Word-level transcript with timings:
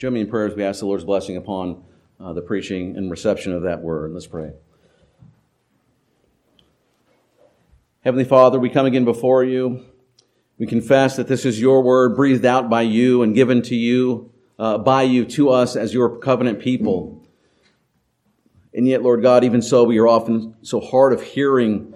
Join 0.00 0.14
me 0.14 0.22
in 0.22 0.30
prayer 0.30 0.46
as 0.46 0.54
we 0.54 0.64
ask 0.64 0.80
the 0.80 0.86
Lord's 0.86 1.04
blessing 1.04 1.36
upon 1.36 1.84
uh, 2.18 2.32
the 2.32 2.40
preaching 2.40 2.96
and 2.96 3.10
reception 3.10 3.52
of 3.52 3.64
that 3.64 3.82
word. 3.82 4.14
Let's 4.14 4.26
pray. 4.26 4.52
Heavenly 8.02 8.24
Father, 8.24 8.58
we 8.58 8.70
come 8.70 8.86
again 8.86 9.04
before 9.04 9.44
you. 9.44 9.84
We 10.56 10.66
confess 10.66 11.16
that 11.16 11.28
this 11.28 11.44
is 11.44 11.60
your 11.60 11.82
word 11.82 12.16
breathed 12.16 12.46
out 12.46 12.70
by 12.70 12.80
you 12.80 13.22
and 13.22 13.34
given 13.34 13.60
to 13.60 13.76
you, 13.76 14.32
uh, 14.58 14.78
by 14.78 15.02
you 15.02 15.26
to 15.26 15.50
us 15.50 15.76
as 15.76 15.92
your 15.92 16.16
covenant 16.16 16.60
people. 16.60 17.22
And 18.72 18.88
yet, 18.88 19.02
Lord 19.02 19.20
God, 19.20 19.44
even 19.44 19.60
so, 19.60 19.84
we 19.84 19.98
are 19.98 20.08
often 20.08 20.56
so 20.62 20.80
hard 20.80 21.12
of 21.12 21.20
hearing. 21.20 21.92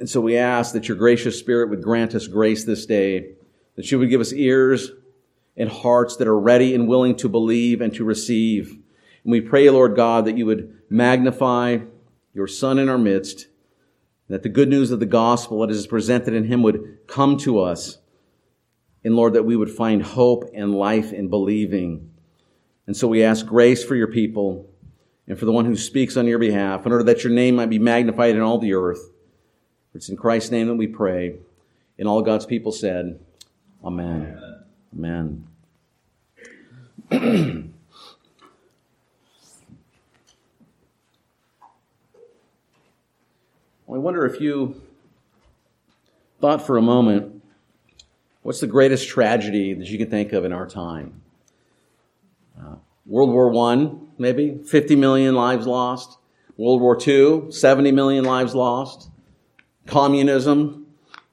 And 0.00 0.10
so 0.10 0.20
we 0.20 0.36
ask 0.36 0.72
that 0.72 0.88
your 0.88 0.96
gracious 0.96 1.38
Spirit 1.38 1.70
would 1.70 1.84
grant 1.84 2.16
us 2.16 2.26
grace 2.26 2.64
this 2.64 2.84
day, 2.84 3.34
that 3.76 3.92
you 3.92 4.00
would 4.00 4.10
give 4.10 4.20
us 4.20 4.32
ears 4.32 4.90
and 5.56 5.68
hearts 5.68 6.16
that 6.16 6.28
are 6.28 6.38
ready 6.38 6.74
and 6.74 6.88
willing 6.88 7.16
to 7.16 7.28
believe 7.28 7.80
and 7.80 7.94
to 7.94 8.04
receive. 8.04 8.70
And 9.24 9.32
we 9.32 9.40
pray, 9.40 9.68
Lord 9.70 9.96
God, 9.96 10.24
that 10.24 10.36
you 10.36 10.46
would 10.46 10.78
magnify 10.88 11.78
your 12.32 12.46
Son 12.46 12.78
in 12.78 12.88
our 12.88 12.98
midst 12.98 13.46
that 14.32 14.42
the 14.42 14.48
good 14.48 14.70
news 14.70 14.90
of 14.90 14.98
the 14.98 15.04
gospel 15.04 15.60
that 15.60 15.70
is 15.70 15.86
presented 15.86 16.32
in 16.32 16.44
him 16.44 16.62
would 16.62 16.98
come 17.06 17.36
to 17.36 17.60
us. 17.60 17.98
And 19.04 19.14
Lord, 19.14 19.34
that 19.34 19.42
we 19.42 19.56
would 19.56 19.70
find 19.70 20.02
hope 20.02 20.50
and 20.54 20.74
life 20.74 21.12
in 21.12 21.28
believing. 21.28 22.10
And 22.86 22.96
so 22.96 23.08
we 23.08 23.22
ask 23.22 23.44
grace 23.44 23.84
for 23.84 23.94
your 23.94 24.06
people 24.06 24.70
and 25.28 25.38
for 25.38 25.44
the 25.44 25.52
one 25.52 25.66
who 25.66 25.76
speaks 25.76 26.16
on 26.16 26.26
your 26.26 26.38
behalf, 26.38 26.86
in 26.86 26.92
order 26.92 27.04
that 27.04 27.22
your 27.22 27.32
name 27.32 27.56
might 27.56 27.68
be 27.70 27.78
magnified 27.78 28.34
in 28.34 28.40
all 28.40 28.58
the 28.58 28.72
earth. 28.72 29.10
It's 29.94 30.08
in 30.08 30.16
Christ's 30.16 30.50
name 30.50 30.66
that 30.68 30.76
we 30.76 30.86
pray. 30.86 31.36
And 31.98 32.08
all 32.08 32.22
God's 32.22 32.46
people 32.46 32.72
said, 32.72 33.20
Amen. 33.84 34.34
Amen. 34.36 34.41
Amen. 34.94 35.46
I 43.92 43.98
wonder 43.98 44.24
if 44.26 44.40
you 44.40 44.80
thought 46.40 46.66
for 46.66 46.76
a 46.76 46.82
moment, 46.82 47.42
what's 48.42 48.60
the 48.60 48.66
greatest 48.66 49.08
tragedy 49.08 49.74
that 49.74 49.86
you 49.86 49.98
can 49.98 50.10
think 50.10 50.32
of 50.32 50.44
in 50.44 50.52
our 50.52 50.66
time? 50.66 51.22
Uh, 52.58 52.76
World 53.06 53.30
War 53.30 53.54
I, 53.72 53.92
maybe 54.18 54.58
50 54.64 54.96
million 54.96 55.34
lives 55.34 55.66
lost. 55.66 56.18
World 56.56 56.80
War 56.80 56.98
II, 57.06 57.50
70 57.50 57.92
million 57.92 58.24
lives 58.24 58.54
lost. 58.54 59.10
Communism, 59.86 60.86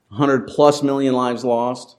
100 0.10 0.48
plus 0.48 0.82
million 0.82 1.14
lives 1.14 1.44
lost. 1.46 1.96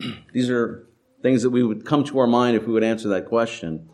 These 0.32 0.50
are 0.50 0.86
things 1.22 1.42
that 1.42 1.50
we 1.50 1.62
would 1.62 1.84
come 1.84 2.04
to 2.04 2.18
our 2.18 2.26
mind 2.26 2.56
if 2.56 2.66
we 2.66 2.72
would 2.72 2.84
answer 2.84 3.08
that 3.08 3.26
question. 3.26 3.88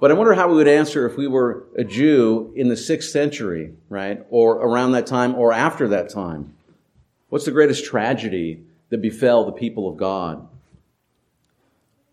But 0.00 0.10
I 0.10 0.14
wonder 0.14 0.34
how 0.34 0.48
we 0.48 0.56
would 0.56 0.68
answer 0.68 1.06
if 1.06 1.16
we 1.16 1.28
were 1.28 1.64
a 1.76 1.84
Jew 1.84 2.52
in 2.56 2.68
the 2.68 2.76
sixth 2.76 3.10
century, 3.10 3.74
right? 3.88 4.24
Or 4.30 4.56
around 4.56 4.92
that 4.92 5.06
time 5.06 5.36
or 5.36 5.52
after 5.52 5.86
that 5.88 6.08
time. 6.08 6.54
What's 7.28 7.44
the 7.44 7.52
greatest 7.52 7.84
tragedy 7.84 8.64
that 8.90 9.00
befell 9.00 9.44
the 9.44 9.52
people 9.52 9.88
of 9.88 9.96
God? 9.96 10.48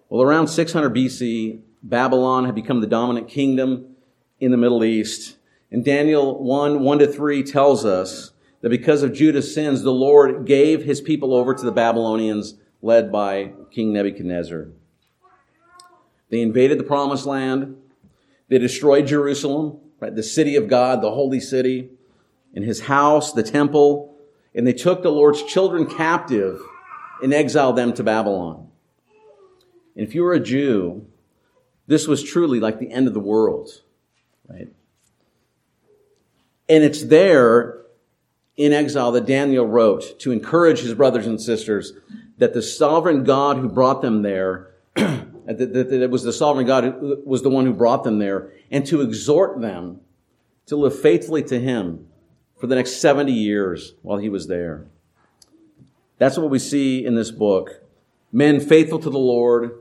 Well, 0.07 0.21
around 0.21 0.47
600 0.47 0.93
BC, 0.93 1.61
Babylon 1.81 2.45
had 2.45 2.55
become 2.55 2.81
the 2.81 2.87
dominant 2.87 3.27
kingdom 3.27 3.95
in 4.39 4.51
the 4.51 4.57
Middle 4.57 4.83
East. 4.83 5.37
And 5.71 5.83
Daniel 5.83 6.43
1, 6.43 6.81
1 6.81 6.99
to 6.99 7.07
3 7.07 7.43
tells 7.43 7.85
us 7.85 8.31
that 8.61 8.69
because 8.69 9.03
of 9.03 9.13
Judah's 9.13 9.53
sins, 9.53 9.81
the 9.81 9.91
Lord 9.91 10.45
gave 10.45 10.83
his 10.83 11.01
people 11.01 11.33
over 11.33 11.53
to 11.53 11.65
the 11.65 11.71
Babylonians 11.71 12.55
led 12.81 13.11
by 13.11 13.51
King 13.71 13.93
Nebuchadnezzar. 13.93 14.67
They 16.29 16.41
invaded 16.41 16.79
the 16.79 16.83
promised 16.83 17.25
land. 17.25 17.75
They 18.47 18.57
destroyed 18.57 19.07
Jerusalem, 19.07 19.79
right? 19.99 20.15
The 20.15 20.23
city 20.23 20.55
of 20.55 20.67
God, 20.67 21.01
the 21.01 21.11
holy 21.11 21.39
city, 21.39 21.89
and 22.53 22.63
his 22.63 22.81
house, 22.81 23.33
the 23.33 23.43
temple. 23.43 24.15
And 24.55 24.65
they 24.65 24.73
took 24.73 25.03
the 25.03 25.11
Lord's 25.11 25.43
children 25.43 25.85
captive 25.85 26.61
and 27.21 27.33
exiled 27.33 27.75
them 27.75 27.93
to 27.93 28.03
Babylon. 28.03 28.67
And 29.95 30.07
if 30.07 30.15
you 30.15 30.23
were 30.23 30.33
a 30.33 30.39
Jew, 30.39 31.05
this 31.87 32.07
was 32.07 32.23
truly 32.23 32.59
like 32.59 32.79
the 32.79 32.91
end 32.91 33.07
of 33.07 33.13
the 33.13 33.19
world, 33.19 33.69
right? 34.47 34.69
And 36.69 36.83
it's 36.83 37.03
there 37.03 37.81
in 38.55 38.73
exile 38.73 39.11
that 39.13 39.25
Daniel 39.25 39.65
wrote 39.65 40.19
to 40.19 40.31
encourage 40.31 40.81
his 40.81 40.93
brothers 40.93 41.25
and 41.25 41.41
sisters 41.41 41.93
that 42.39 42.53
the 42.53 42.61
sovereign 42.61 43.23
God 43.23 43.57
who 43.57 43.69
brought 43.69 44.01
them 44.01 44.23
there 44.23 44.71
that, 45.57 45.91
it 45.91 46.09
was 46.09 46.23
the 46.23 46.33
sovereign 46.33 46.65
God 46.65 46.83
who 46.83 47.21
was 47.25 47.43
the 47.43 47.49
one 47.49 47.65
who 47.65 47.73
brought 47.73 48.03
them 48.03 48.19
there, 48.19 48.51
and 48.71 48.85
to 48.87 49.01
exhort 49.01 49.61
them 49.61 50.01
to 50.65 50.75
live 50.75 50.99
faithfully 50.99 51.43
to 51.43 51.59
Him 51.59 52.07
for 52.59 52.67
the 52.67 52.75
next 52.75 53.01
70 53.01 53.31
years 53.31 53.93
while 54.01 54.17
He 54.17 54.29
was 54.29 54.47
there. 54.47 54.85
That's 56.17 56.37
what 56.37 56.49
we 56.49 56.59
see 56.59 57.05
in 57.05 57.15
this 57.15 57.31
book. 57.31 57.81
Men 58.31 58.59
faithful 58.59 58.99
to 58.99 59.09
the 59.09 59.17
Lord, 59.17 59.71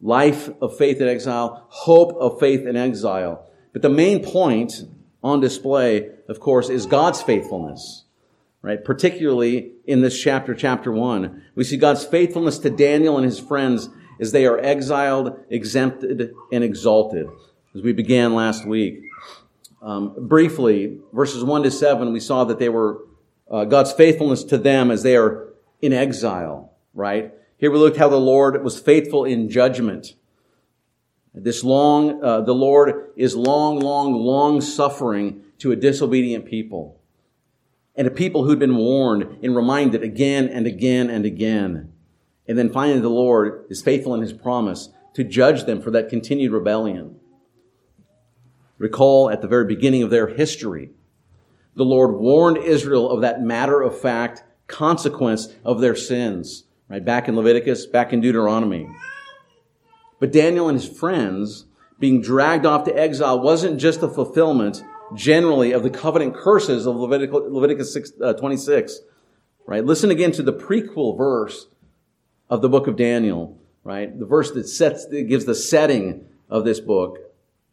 life 0.00 0.50
of 0.60 0.76
faith 0.76 1.00
in 1.00 1.08
exile, 1.08 1.64
hope 1.68 2.12
of 2.20 2.38
faith 2.38 2.66
in 2.66 2.76
exile. 2.76 3.46
But 3.72 3.82
the 3.82 3.88
main 3.88 4.22
point 4.22 4.84
on 5.22 5.40
display, 5.40 6.10
of 6.28 6.38
course, 6.38 6.68
is 6.68 6.86
God's 6.86 7.22
faithfulness, 7.22 8.04
right? 8.62 8.84
Particularly 8.84 9.72
in 9.86 10.02
this 10.02 10.20
chapter, 10.20 10.54
chapter 10.54 10.92
one. 10.92 11.42
We 11.54 11.64
see 11.64 11.76
God's 11.76 12.04
faithfulness 12.04 12.58
to 12.58 12.70
Daniel 12.70 13.16
and 13.16 13.24
his 13.24 13.40
friends 13.40 13.88
as 14.20 14.32
they 14.32 14.46
are 14.46 14.58
exiled, 14.58 15.38
exempted, 15.48 16.32
and 16.52 16.62
exalted, 16.62 17.26
as 17.74 17.82
we 17.82 17.92
began 17.92 18.34
last 18.34 18.66
week. 18.66 19.00
Um, 19.82 20.14
briefly, 20.28 20.98
verses 21.12 21.42
1 21.42 21.62
to 21.62 21.70
7, 21.70 22.12
we 22.12 22.20
saw 22.20 22.44
that 22.44 22.58
they 22.58 22.68
were 22.68 23.00
uh, 23.50 23.64
God's 23.64 23.92
faithfulness 23.92 24.44
to 24.44 24.58
them 24.58 24.90
as 24.90 25.02
they 25.02 25.16
are 25.16 25.48
in 25.80 25.94
exile, 25.94 26.74
right? 26.92 27.32
Here 27.56 27.70
we 27.70 27.78
looked 27.78 27.96
how 27.96 28.10
the 28.10 28.20
Lord 28.20 28.62
was 28.62 28.78
faithful 28.78 29.24
in 29.24 29.48
judgment. 29.48 30.14
This 31.32 31.64
long, 31.64 32.22
uh, 32.22 32.42
the 32.42 32.54
Lord 32.54 33.12
is 33.16 33.34
long, 33.34 33.80
long, 33.80 34.12
long 34.12 34.60
suffering 34.60 35.44
to 35.58 35.72
a 35.72 35.76
disobedient 35.76 36.44
people 36.44 36.99
and 37.96 38.06
a 38.06 38.10
people 38.10 38.44
who'd 38.44 38.58
been 38.58 38.76
warned 38.76 39.38
and 39.42 39.54
reminded 39.54 40.02
again 40.02 40.48
and 40.48 40.66
again 40.66 41.10
and 41.10 41.24
again. 41.24 41.92
And 42.46 42.58
then 42.58 42.72
finally, 42.72 43.00
the 43.00 43.08
Lord 43.08 43.66
is 43.68 43.82
faithful 43.82 44.14
in 44.14 44.22
his 44.22 44.32
promise 44.32 44.88
to 45.14 45.24
judge 45.24 45.64
them 45.64 45.80
for 45.82 45.90
that 45.90 46.08
continued 46.08 46.52
rebellion. 46.52 47.16
Recall 48.78 49.30
at 49.30 49.42
the 49.42 49.48
very 49.48 49.66
beginning 49.66 50.02
of 50.02 50.10
their 50.10 50.28
history, 50.28 50.90
the 51.74 51.84
Lord 51.84 52.18
warned 52.18 52.56
Israel 52.56 53.10
of 53.10 53.20
that 53.20 53.42
matter 53.42 53.82
of 53.82 53.98
fact 53.98 54.42
consequence 54.66 55.48
of 55.64 55.80
their 55.80 55.94
sins, 55.94 56.64
right? 56.88 57.04
Back 57.04 57.28
in 57.28 57.36
Leviticus, 57.36 57.86
back 57.86 58.12
in 58.12 58.20
Deuteronomy. 58.20 58.88
But 60.18 60.32
Daniel 60.32 60.68
and 60.68 60.80
his 60.80 60.88
friends 60.88 61.66
being 62.00 62.20
dragged 62.20 62.66
off 62.66 62.84
to 62.84 62.98
exile 62.98 63.38
wasn't 63.38 63.78
just 63.78 64.02
a 64.02 64.08
fulfillment 64.08 64.82
generally 65.14 65.72
of 65.72 65.82
the 65.82 65.90
covenant 65.90 66.34
curses 66.34 66.86
of 66.86 66.96
Leviticus, 66.96 67.40
Leviticus 67.48 67.92
6, 67.92 68.12
uh, 68.22 68.32
26, 68.32 69.00
right? 69.66 69.84
Listen 69.84 70.10
again 70.10 70.32
to 70.32 70.42
the 70.42 70.52
prequel 70.52 71.16
verse 71.16 71.66
of 72.48 72.62
the 72.62 72.68
book 72.68 72.86
of 72.86 72.96
Daniel, 72.96 73.58
right? 73.84 74.18
The 74.18 74.26
verse 74.26 74.50
that 74.52 74.66
sets, 74.66 75.06
that 75.06 75.28
gives 75.28 75.44
the 75.44 75.54
setting 75.54 76.26
of 76.48 76.64
this 76.64 76.80
book 76.80 77.18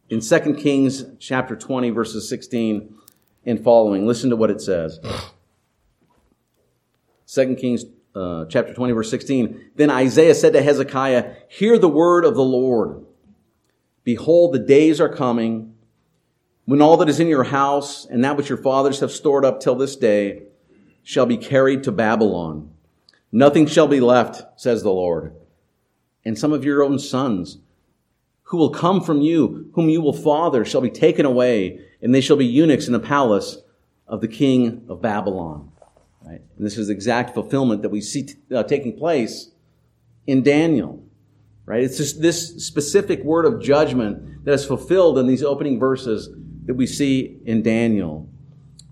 in 0.10 0.20
2 0.20 0.54
Kings 0.56 1.06
chapter 1.20 1.56
20 1.56 1.90
verses 1.90 2.28
16 2.30 2.94
and 3.46 3.64
following. 3.64 4.06
Listen 4.06 4.30
to 4.30 4.36
what 4.36 4.52
it 4.52 4.62
says. 4.62 5.00
2 7.28 7.56
Kings 7.56 7.86
uh, 8.16 8.46
chapter 8.46 8.74
20 8.74 8.94
verse 8.94 9.10
16. 9.10 9.72
Then 9.76 9.90
Isaiah 9.90 10.36
said 10.36 10.54
to 10.54 10.62
Hezekiah, 10.62 11.34
hear 11.48 11.78
the 11.78 11.90
word 11.90 12.26
of 12.26 12.36
the 12.36 12.44
Lord. 12.44 13.06
Behold, 14.08 14.54
the 14.54 14.60
days 14.60 15.02
are 15.02 15.14
coming 15.14 15.76
when 16.64 16.82
all 16.82 16.96
that 16.96 17.10
is 17.10 17.20
in 17.20 17.28
your 17.28 17.44
house 17.44 18.06
and 18.06 18.24
that 18.24 18.38
which 18.38 18.48
your 18.48 18.58
fathers 18.58 19.02
have 19.02 19.12
stored 19.12 19.44
up 19.44 19.60
till 19.60 19.76
this 19.76 19.98
day 19.98 20.44
shall 21.04 21.26
be 21.26 21.36
carried 21.36 21.84
to 21.84 21.92
Babylon 21.92 22.72
Nothing 23.32 23.66
shall 23.66 23.88
be 23.88 24.00
left, 24.00 24.60
says 24.60 24.84
the 24.84 24.92
Lord. 24.92 25.36
And 26.24 26.38
some 26.38 26.54
of 26.54 26.64
your 26.64 26.84
own 26.84 27.00
sons, 27.00 27.58
who 28.44 28.58
will 28.58 28.70
come 28.70 29.02
from 29.02 29.20
you, 29.20 29.70
whom 29.74 29.90
you 29.90 30.02
will 30.02 30.14
father, 30.14 30.64
shall 30.64 30.82
be 30.82 30.90
taken 30.90 31.26
away, 31.26 31.82
and 32.02 32.16
they 32.16 32.22
shall 32.22 32.38
be 32.38 32.46
eunuchs 32.46 32.88
in 32.88 32.94
the 32.94 33.00
palace 33.00 33.58
of 34.08 34.22
the 34.22 34.28
king 34.28 34.86
of 34.88 35.02
Babylon. 35.02 35.72
Right? 36.26 36.42
And 36.56 36.66
this 36.66 36.78
is 36.78 36.88
the 36.88 36.94
exact 36.94 37.34
fulfillment 37.34 37.82
that 37.82 37.90
we 37.90 38.00
see 38.00 38.24
t- 38.24 38.36
uh, 38.56 38.64
taking 38.64 38.98
place 38.98 39.52
in 40.26 40.44
Daniel. 40.44 41.04
Right? 41.68 41.84
It's 41.84 41.98
just 41.98 42.22
this 42.22 42.66
specific 42.66 43.26
word 43.26 43.46
of 43.46 43.62
judgment 43.62 44.46
that 44.46 44.54
is 44.54 44.66
fulfilled 44.66 45.20
in 45.20 45.28
these 45.28 45.44
opening 45.44 45.80
verses 45.80 46.30
that 46.66 46.76
we 46.76 46.88
see 46.88 47.40
in 47.46 47.62
Daniel. 47.62 48.30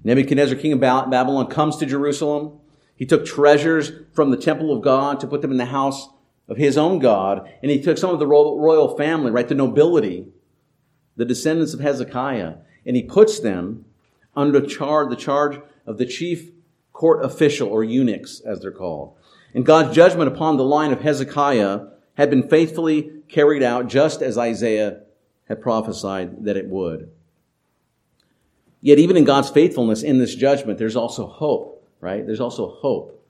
Nebuchadnezzar, 0.03 0.57
king 0.57 0.73
of 0.73 0.81
Babylon, 0.81 1.47
comes 1.47 1.77
to 1.77 1.85
Jerusalem. 1.85 2.59
He 2.97 3.05
took 3.05 3.25
treasures 3.25 3.93
from 4.13 4.29
the 4.29 4.37
temple 4.37 4.75
of 4.75 4.83
God 4.83 5.21
to 5.21 5.27
put 5.27 5.41
them 5.41 5.51
in 5.51 5.57
the 5.57 5.65
house 5.65 6.09
of 6.49 6.57
his 6.57 6.77
own 6.77 6.99
God, 6.99 7.49
and 7.63 7.71
he 7.71 7.81
took 7.81 7.97
some 7.97 8.11
of 8.11 8.19
the 8.19 8.27
royal 8.27 8.97
family, 8.97 9.31
right, 9.31 9.47
the 9.47 9.55
nobility, 9.55 10.27
the 11.15 11.25
descendants 11.25 11.73
of 11.73 11.79
Hezekiah, 11.79 12.55
and 12.85 12.95
he 12.97 13.03
puts 13.03 13.39
them 13.39 13.85
under 14.35 14.59
charge, 14.59 15.09
the 15.09 15.15
charge 15.15 15.61
of 15.87 15.97
the 15.97 16.05
chief 16.05 16.51
court 16.91 17.23
official 17.23 17.69
or 17.69 17.85
eunuchs, 17.85 18.41
as 18.41 18.59
they're 18.59 18.69
called. 18.69 19.15
And 19.53 19.65
God's 19.65 19.95
judgment 19.95 20.27
upon 20.27 20.57
the 20.57 20.65
line 20.65 20.91
of 20.91 21.01
Hezekiah 21.01 21.87
had 22.15 22.29
been 22.29 22.49
faithfully 22.49 23.11
carried 23.27 23.63
out 23.63 23.87
just 23.87 24.21
as 24.21 24.37
Isaiah 24.37 25.01
had 25.47 25.61
prophesied 25.61 26.45
that 26.45 26.57
it 26.57 26.67
would. 26.67 27.11
Yet 28.81 28.99
even 28.99 29.17
in 29.17 29.23
God's 29.23 29.49
faithfulness 29.49 30.03
in 30.03 30.19
this 30.19 30.35
judgment, 30.35 30.77
there's 30.77 30.95
also 30.95 31.27
hope, 31.27 31.87
right? 32.01 32.25
There's 32.25 32.39
also 32.39 32.69
hope. 32.69 33.23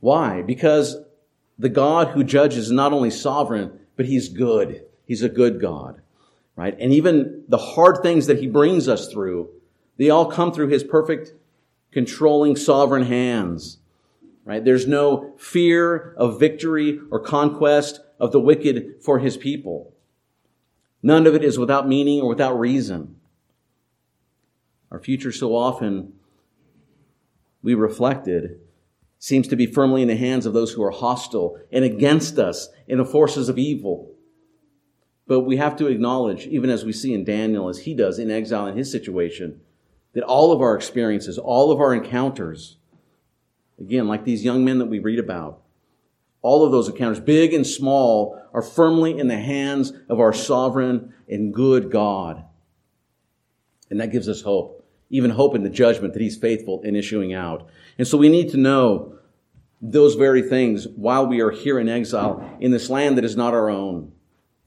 Why? 0.00 0.42
Because 0.42 0.96
the 1.58 1.68
God 1.68 2.08
who 2.08 2.24
judges 2.24 2.66
is 2.66 2.72
not 2.72 2.92
only 2.92 3.10
sovereign, 3.10 3.78
but 3.96 4.06
he's 4.06 4.28
good. 4.28 4.84
He's 5.06 5.22
a 5.22 5.28
good 5.28 5.60
God, 5.60 6.00
right? 6.54 6.76
And 6.78 6.92
even 6.92 7.44
the 7.48 7.58
hard 7.58 8.02
things 8.02 8.26
that 8.26 8.40
he 8.40 8.46
brings 8.46 8.88
us 8.88 9.08
through, 9.08 9.50
they 9.96 10.10
all 10.10 10.26
come 10.26 10.52
through 10.52 10.68
his 10.68 10.84
perfect, 10.84 11.32
controlling, 11.92 12.56
sovereign 12.56 13.04
hands, 13.04 13.78
right? 14.44 14.64
There's 14.64 14.86
no 14.86 15.34
fear 15.38 16.14
of 16.16 16.40
victory 16.40 17.00
or 17.10 17.20
conquest 17.20 18.00
of 18.18 18.32
the 18.32 18.40
wicked 18.40 19.02
for 19.02 19.18
his 19.18 19.36
people. 19.36 19.92
None 21.02 21.26
of 21.26 21.34
it 21.34 21.44
is 21.44 21.58
without 21.58 21.88
meaning 21.88 22.20
or 22.20 22.28
without 22.28 22.58
reason. 22.58 23.16
Our 24.90 25.00
future 25.00 25.32
so 25.32 25.54
often 25.54 26.14
we 27.62 27.74
reflected 27.74 28.60
seems 29.18 29.48
to 29.48 29.56
be 29.56 29.66
firmly 29.66 30.02
in 30.02 30.08
the 30.08 30.16
hands 30.16 30.46
of 30.46 30.52
those 30.52 30.72
who 30.72 30.82
are 30.82 30.90
hostile 30.90 31.58
and 31.72 31.84
against 31.84 32.38
us 32.38 32.68
in 32.86 32.98
the 32.98 33.04
forces 33.04 33.48
of 33.48 33.58
evil. 33.58 34.14
But 35.26 35.40
we 35.40 35.56
have 35.56 35.76
to 35.76 35.88
acknowledge, 35.88 36.46
even 36.46 36.70
as 36.70 36.84
we 36.84 36.92
see 36.92 37.12
in 37.12 37.24
Daniel, 37.24 37.68
as 37.68 37.78
he 37.78 37.94
does 37.94 38.18
in 38.18 38.30
exile 38.30 38.66
in 38.66 38.76
his 38.76 38.92
situation, 38.92 39.60
that 40.12 40.22
all 40.22 40.52
of 40.52 40.60
our 40.60 40.76
experiences, 40.76 41.38
all 41.38 41.72
of 41.72 41.80
our 41.80 41.92
encounters, 41.92 42.76
again, 43.80 44.06
like 44.06 44.24
these 44.24 44.44
young 44.44 44.64
men 44.64 44.78
that 44.78 44.86
we 44.86 44.98
read 44.98 45.18
about, 45.18 45.62
all 46.46 46.64
of 46.64 46.70
those 46.70 46.88
encounters, 46.88 47.18
big 47.18 47.52
and 47.52 47.66
small, 47.66 48.40
are 48.54 48.62
firmly 48.62 49.18
in 49.18 49.26
the 49.26 49.36
hands 49.36 49.92
of 50.08 50.20
our 50.20 50.32
sovereign 50.32 51.12
and 51.28 51.52
good 51.52 51.90
God. 51.90 52.44
And 53.90 54.00
that 54.00 54.12
gives 54.12 54.28
us 54.28 54.42
hope, 54.42 54.88
even 55.10 55.30
hope 55.30 55.56
in 55.56 55.64
the 55.64 55.68
judgment 55.68 56.14
that 56.14 56.22
He's 56.22 56.36
faithful 56.36 56.82
in 56.82 56.94
issuing 56.94 57.34
out. 57.34 57.68
And 57.98 58.06
so 58.06 58.16
we 58.16 58.28
need 58.28 58.50
to 58.50 58.58
know 58.58 59.18
those 59.82 60.14
very 60.14 60.40
things 60.40 60.86
while 60.94 61.26
we 61.26 61.40
are 61.40 61.50
here 61.50 61.80
in 61.80 61.88
exile 61.88 62.56
in 62.60 62.70
this 62.70 62.88
land 62.88 63.18
that 63.18 63.24
is 63.24 63.36
not 63.36 63.52
our 63.52 63.68
own. 63.68 64.12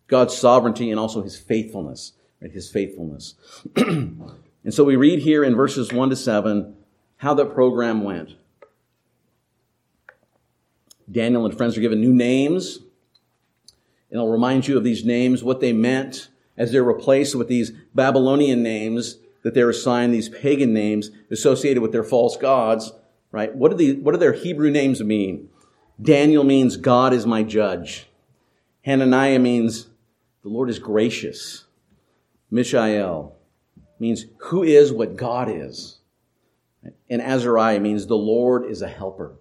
God's 0.07 0.35
sovereignty 0.37 0.91
and 0.91 0.99
also 0.99 1.23
His 1.23 1.39
faithfulness, 1.39 2.11
right? 2.41 2.51
His 2.51 2.69
faithfulness. 2.69 3.35
and 3.77 4.73
so 4.73 4.83
we 4.83 4.97
read 4.97 5.19
here 5.19 5.45
in 5.45 5.55
verses 5.55 5.93
1 5.93 6.09
to 6.09 6.17
7 6.17 6.75
how 7.17 7.33
that 7.35 7.53
program 7.53 8.03
went. 8.03 8.31
Daniel 11.11 11.45
and 11.45 11.55
friends 11.55 11.77
are 11.77 11.81
given 11.81 12.01
new 12.01 12.13
names. 12.13 12.79
And 14.11 14.19
I'll 14.19 14.27
remind 14.27 14.67
you 14.67 14.77
of 14.77 14.83
these 14.83 15.05
names, 15.05 15.43
what 15.43 15.59
they 15.59 15.73
meant 15.73 16.29
as 16.57 16.71
they're 16.71 16.83
replaced 16.83 17.35
with 17.35 17.47
these 17.47 17.71
Babylonian 17.93 18.61
names 18.63 19.17
that 19.43 19.53
they're 19.53 19.69
assigned, 19.69 20.13
these 20.13 20.29
pagan 20.29 20.73
names 20.73 21.11
associated 21.31 21.81
with 21.81 21.91
their 21.91 22.03
false 22.03 22.35
gods, 22.35 22.91
right? 23.31 23.55
What 23.55 23.71
do, 23.71 23.77
the, 23.77 24.01
what 24.01 24.11
do 24.11 24.17
their 24.17 24.33
Hebrew 24.33 24.69
names 24.69 25.01
mean? 25.01 25.49
Daniel 26.01 26.43
means 26.43 26.77
God 26.77 27.13
is 27.13 27.25
my 27.25 27.43
judge. 27.43 28.07
Hananiah 28.81 29.39
means 29.39 29.87
the 30.43 30.49
Lord 30.49 30.69
is 30.69 30.79
gracious. 30.79 31.65
Mishael 32.49 33.35
means 33.99 34.25
who 34.37 34.63
is 34.63 34.91
what 34.91 35.15
God 35.15 35.49
is. 35.49 35.97
And 37.09 37.21
Azariah 37.21 37.79
means 37.79 38.07
the 38.07 38.15
Lord 38.15 38.65
is 38.65 38.81
a 38.81 38.87
helper. 38.87 39.35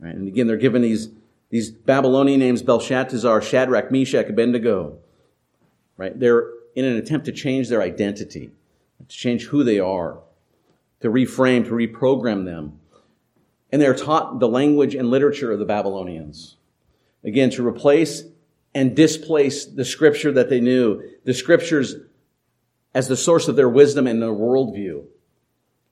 Right? 0.00 0.14
And 0.14 0.28
again, 0.28 0.46
they're 0.46 0.56
given 0.56 0.82
these, 0.82 1.08
these 1.50 1.70
Babylonian 1.70 2.40
names, 2.40 2.62
Belshazzar, 2.62 3.42
Shadrach, 3.42 3.90
Meshach, 3.90 4.28
Abednego. 4.28 4.98
Right? 5.96 6.18
They're 6.18 6.50
in 6.74 6.84
an 6.84 6.96
attempt 6.96 7.26
to 7.26 7.32
change 7.32 7.68
their 7.68 7.82
identity, 7.82 8.50
to 9.00 9.16
change 9.16 9.46
who 9.46 9.64
they 9.64 9.80
are, 9.80 10.18
to 11.00 11.10
reframe, 11.10 11.64
to 11.64 11.70
reprogram 11.70 12.44
them. 12.44 12.78
And 13.70 13.82
they're 13.82 13.94
taught 13.94 14.38
the 14.38 14.48
language 14.48 14.94
and 14.94 15.10
literature 15.10 15.52
of 15.52 15.58
the 15.58 15.64
Babylonians. 15.64 16.56
Again, 17.24 17.50
to 17.50 17.66
replace 17.66 18.24
and 18.74 18.94
displace 18.94 19.64
the 19.64 19.84
scripture 19.84 20.30
that 20.32 20.50
they 20.50 20.60
knew, 20.60 21.02
the 21.24 21.34
scriptures 21.34 21.96
as 22.94 23.08
the 23.08 23.16
source 23.16 23.48
of 23.48 23.56
their 23.56 23.68
wisdom 23.68 24.06
and 24.06 24.22
their 24.22 24.30
worldview. 24.30 25.04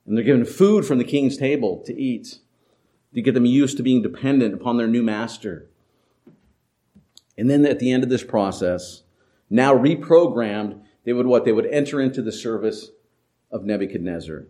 And 0.05 0.17
they're 0.17 0.23
given 0.23 0.45
food 0.45 0.85
from 0.85 0.97
the 0.97 1.03
king's 1.03 1.37
table 1.37 1.83
to 1.85 1.93
eat 1.93 2.39
to 3.13 3.21
get 3.21 3.33
them 3.33 3.45
used 3.45 3.77
to 3.77 3.83
being 3.83 4.01
dependent 4.01 4.53
upon 4.53 4.77
their 4.77 4.87
new 4.87 5.03
master. 5.03 5.69
And 7.37 7.49
then 7.49 7.65
at 7.65 7.79
the 7.79 7.91
end 7.91 8.03
of 8.03 8.09
this 8.09 8.23
process, 8.23 9.03
now 9.49 9.73
reprogrammed, 9.73 10.81
they 11.03 11.13
would 11.13 11.25
what? 11.25 11.45
They 11.45 11.51
would 11.51 11.67
enter 11.67 12.01
into 12.01 12.21
the 12.21 12.31
service 12.31 12.91
of 13.51 13.63
Nebuchadnezzar. 13.63 14.45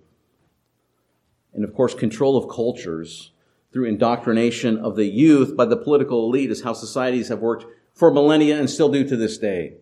And 1.54 1.64
of 1.64 1.74
course, 1.74 1.94
control 1.94 2.38
of 2.38 2.54
cultures 2.54 3.32
through 3.72 3.86
indoctrination 3.86 4.78
of 4.78 4.96
the 4.96 5.06
youth 5.06 5.56
by 5.56 5.66
the 5.66 5.78
political 5.78 6.26
elite 6.26 6.52
is 6.52 6.64
how 6.64 6.74
societies 6.74 7.28
have 7.28 7.40
worked 7.40 7.66
for 7.94 8.12
millennia 8.12 8.58
and 8.58 8.70
still 8.70 8.90
do 8.90 9.08
to 9.08 9.16
this 9.16 9.38
day. 9.38 9.76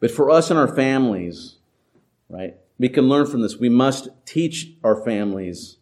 But 0.00 0.10
for 0.10 0.30
us 0.30 0.50
and 0.50 0.58
our 0.58 0.74
families, 0.74 1.58
right, 2.28 2.56
we 2.78 2.88
can 2.88 3.08
learn 3.08 3.26
from 3.26 3.42
this. 3.42 3.56
We 3.56 3.68
must 3.68 4.08
teach 4.24 4.72
our 4.82 4.96
families 4.96 5.78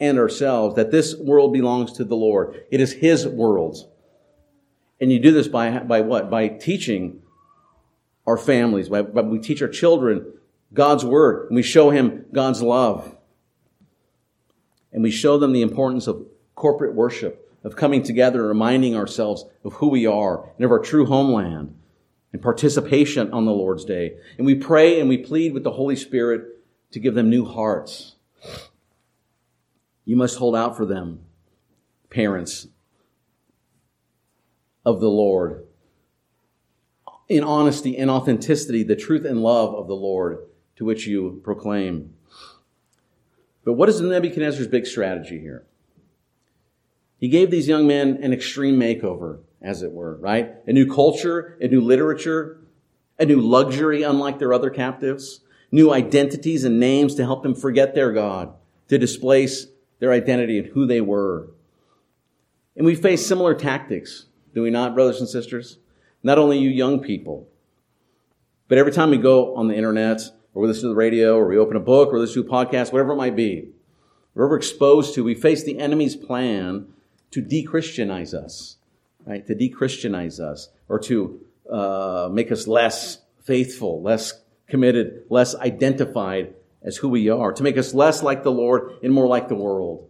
and 0.00 0.18
ourselves 0.18 0.76
that 0.76 0.90
this 0.90 1.16
world 1.16 1.52
belongs 1.52 1.92
to 1.92 2.04
the 2.04 2.16
Lord. 2.16 2.64
It 2.70 2.80
is 2.80 2.92
His 2.92 3.26
world. 3.26 3.88
And 5.00 5.10
you 5.10 5.18
do 5.18 5.32
this 5.32 5.48
by, 5.48 5.78
by 5.80 6.00
what? 6.00 6.30
By 6.30 6.48
teaching 6.48 7.22
our 8.26 8.36
families, 8.36 8.88
by, 8.88 9.02
by 9.02 9.22
we 9.22 9.38
teach 9.38 9.60
our 9.62 9.68
children 9.68 10.32
God's 10.72 11.04
word, 11.04 11.48
and 11.48 11.56
we 11.56 11.62
show 11.62 11.90
him 11.90 12.24
God's 12.32 12.62
love. 12.62 13.16
And 14.92 15.02
we 15.02 15.10
show 15.10 15.38
them 15.38 15.52
the 15.52 15.62
importance 15.62 16.06
of 16.06 16.26
corporate 16.54 16.94
worship, 16.94 17.50
of 17.64 17.76
coming 17.76 18.02
together 18.02 18.40
and 18.40 18.48
reminding 18.48 18.96
ourselves 18.96 19.44
of 19.64 19.74
who 19.74 19.88
we 19.88 20.06
are 20.06 20.50
and 20.56 20.64
of 20.64 20.70
our 20.70 20.78
true 20.78 21.06
homeland 21.06 21.74
and 22.32 22.42
participation 22.42 23.32
on 23.32 23.44
the 23.44 23.52
Lord's 23.52 23.84
day. 23.84 24.16
And 24.38 24.46
we 24.46 24.54
pray 24.54 25.00
and 25.00 25.08
we 25.08 25.18
plead 25.18 25.52
with 25.52 25.64
the 25.64 25.72
Holy 25.72 25.96
Spirit 25.96 26.46
to 26.92 27.00
give 27.00 27.14
them 27.14 27.28
new 27.28 27.44
hearts 27.44 28.16
you 30.12 30.16
must 30.16 30.36
hold 30.36 30.54
out 30.54 30.76
for 30.76 30.84
them, 30.84 31.20
parents 32.10 32.66
of 34.84 35.00
the 35.00 35.08
Lord, 35.08 35.64
in 37.30 37.42
honesty 37.42 37.96
and 37.96 38.10
authenticity, 38.10 38.82
the 38.82 38.94
truth 38.94 39.24
and 39.24 39.42
love 39.42 39.74
of 39.74 39.88
the 39.88 39.94
Lord 39.94 40.40
to 40.76 40.84
which 40.84 41.06
you 41.06 41.40
proclaim. 41.42 42.12
But 43.64 43.72
what 43.72 43.88
is 43.88 44.02
Nebuchadnezzar's 44.02 44.66
big 44.66 44.84
strategy 44.84 45.40
here? 45.40 45.64
He 47.16 47.30
gave 47.30 47.50
these 47.50 47.66
young 47.66 47.86
men 47.86 48.18
an 48.22 48.34
extreme 48.34 48.78
makeover, 48.78 49.38
as 49.62 49.82
it 49.82 49.92
were, 49.92 50.16
right? 50.16 50.56
A 50.66 50.74
new 50.74 50.92
culture, 50.92 51.56
a 51.58 51.68
new 51.68 51.80
literature, 51.80 52.60
a 53.18 53.24
new 53.24 53.40
luxury, 53.40 54.02
unlike 54.02 54.38
their 54.38 54.52
other 54.52 54.68
captives, 54.68 55.40
new 55.70 55.90
identities 55.90 56.64
and 56.64 56.78
names 56.78 57.14
to 57.14 57.24
help 57.24 57.42
them 57.42 57.54
forget 57.54 57.94
their 57.94 58.12
God, 58.12 58.52
to 58.88 58.98
displace 58.98 59.68
their 60.02 60.10
identity 60.10 60.58
and 60.58 60.66
who 60.66 60.84
they 60.84 61.00
were. 61.00 61.46
And 62.74 62.84
we 62.84 62.96
face 62.96 63.24
similar 63.24 63.54
tactics, 63.54 64.26
do 64.52 64.60
we 64.60 64.68
not, 64.68 64.96
brothers 64.96 65.20
and 65.20 65.28
sisters? 65.28 65.78
Not 66.24 66.38
only 66.38 66.58
you 66.58 66.70
young 66.70 66.98
people, 66.98 67.46
but 68.66 68.78
every 68.78 68.90
time 68.90 69.10
we 69.10 69.16
go 69.16 69.54
on 69.54 69.68
the 69.68 69.76
internet 69.76 70.22
or 70.54 70.62
we 70.62 70.66
listen 70.66 70.82
to 70.82 70.88
the 70.88 70.96
radio 70.96 71.36
or 71.36 71.46
we 71.46 71.56
open 71.56 71.76
a 71.76 71.80
book 71.80 72.12
or 72.12 72.18
listen 72.18 72.42
to 72.42 72.48
a 72.48 72.52
podcast, 72.52 72.92
whatever 72.92 73.12
it 73.12 73.16
might 73.16 73.36
be, 73.36 73.68
whatever 74.32 74.50
we're 74.50 74.56
exposed 74.56 75.14
to, 75.14 75.22
we 75.22 75.36
face 75.36 75.62
the 75.62 75.78
enemy's 75.78 76.16
plan 76.16 76.88
to 77.30 77.40
de-Christianize 77.40 78.34
us, 78.34 78.78
right? 79.24 79.46
To 79.46 79.54
de-Christianize 79.54 80.40
us 80.40 80.68
or 80.88 80.98
to 80.98 81.40
uh, 81.70 82.28
make 82.32 82.50
us 82.50 82.66
less 82.66 83.18
faithful, 83.44 84.02
less 84.02 84.32
committed, 84.66 85.26
less 85.30 85.54
identified 85.54 86.54
as 86.82 86.96
who 86.96 87.08
we 87.08 87.28
are, 87.28 87.52
to 87.52 87.62
make 87.62 87.78
us 87.78 87.94
less 87.94 88.22
like 88.22 88.42
the 88.42 88.52
Lord 88.52 88.92
and 89.02 89.12
more 89.12 89.26
like 89.26 89.48
the 89.48 89.54
world. 89.54 90.08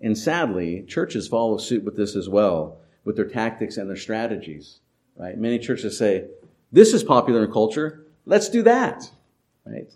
And 0.00 0.16
sadly, 0.16 0.82
churches 0.86 1.28
follow 1.28 1.58
suit 1.58 1.84
with 1.84 1.96
this 1.96 2.16
as 2.16 2.28
well, 2.28 2.78
with 3.04 3.16
their 3.16 3.28
tactics 3.28 3.76
and 3.76 3.88
their 3.88 3.96
strategies. 3.96 4.80
Right? 5.16 5.36
Many 5.36 5.58
churches 5.58 5.98
say, 5.98 6.28
"This 6.72 6.94
is 6.94 7.04
popular 7.04 7.44
in 7.44 7.52
culture. 7.52 8.06
Let's 8.24 8.48
do 8.48 8.62
that." 8.62 9.10
Right? 9.66 9.92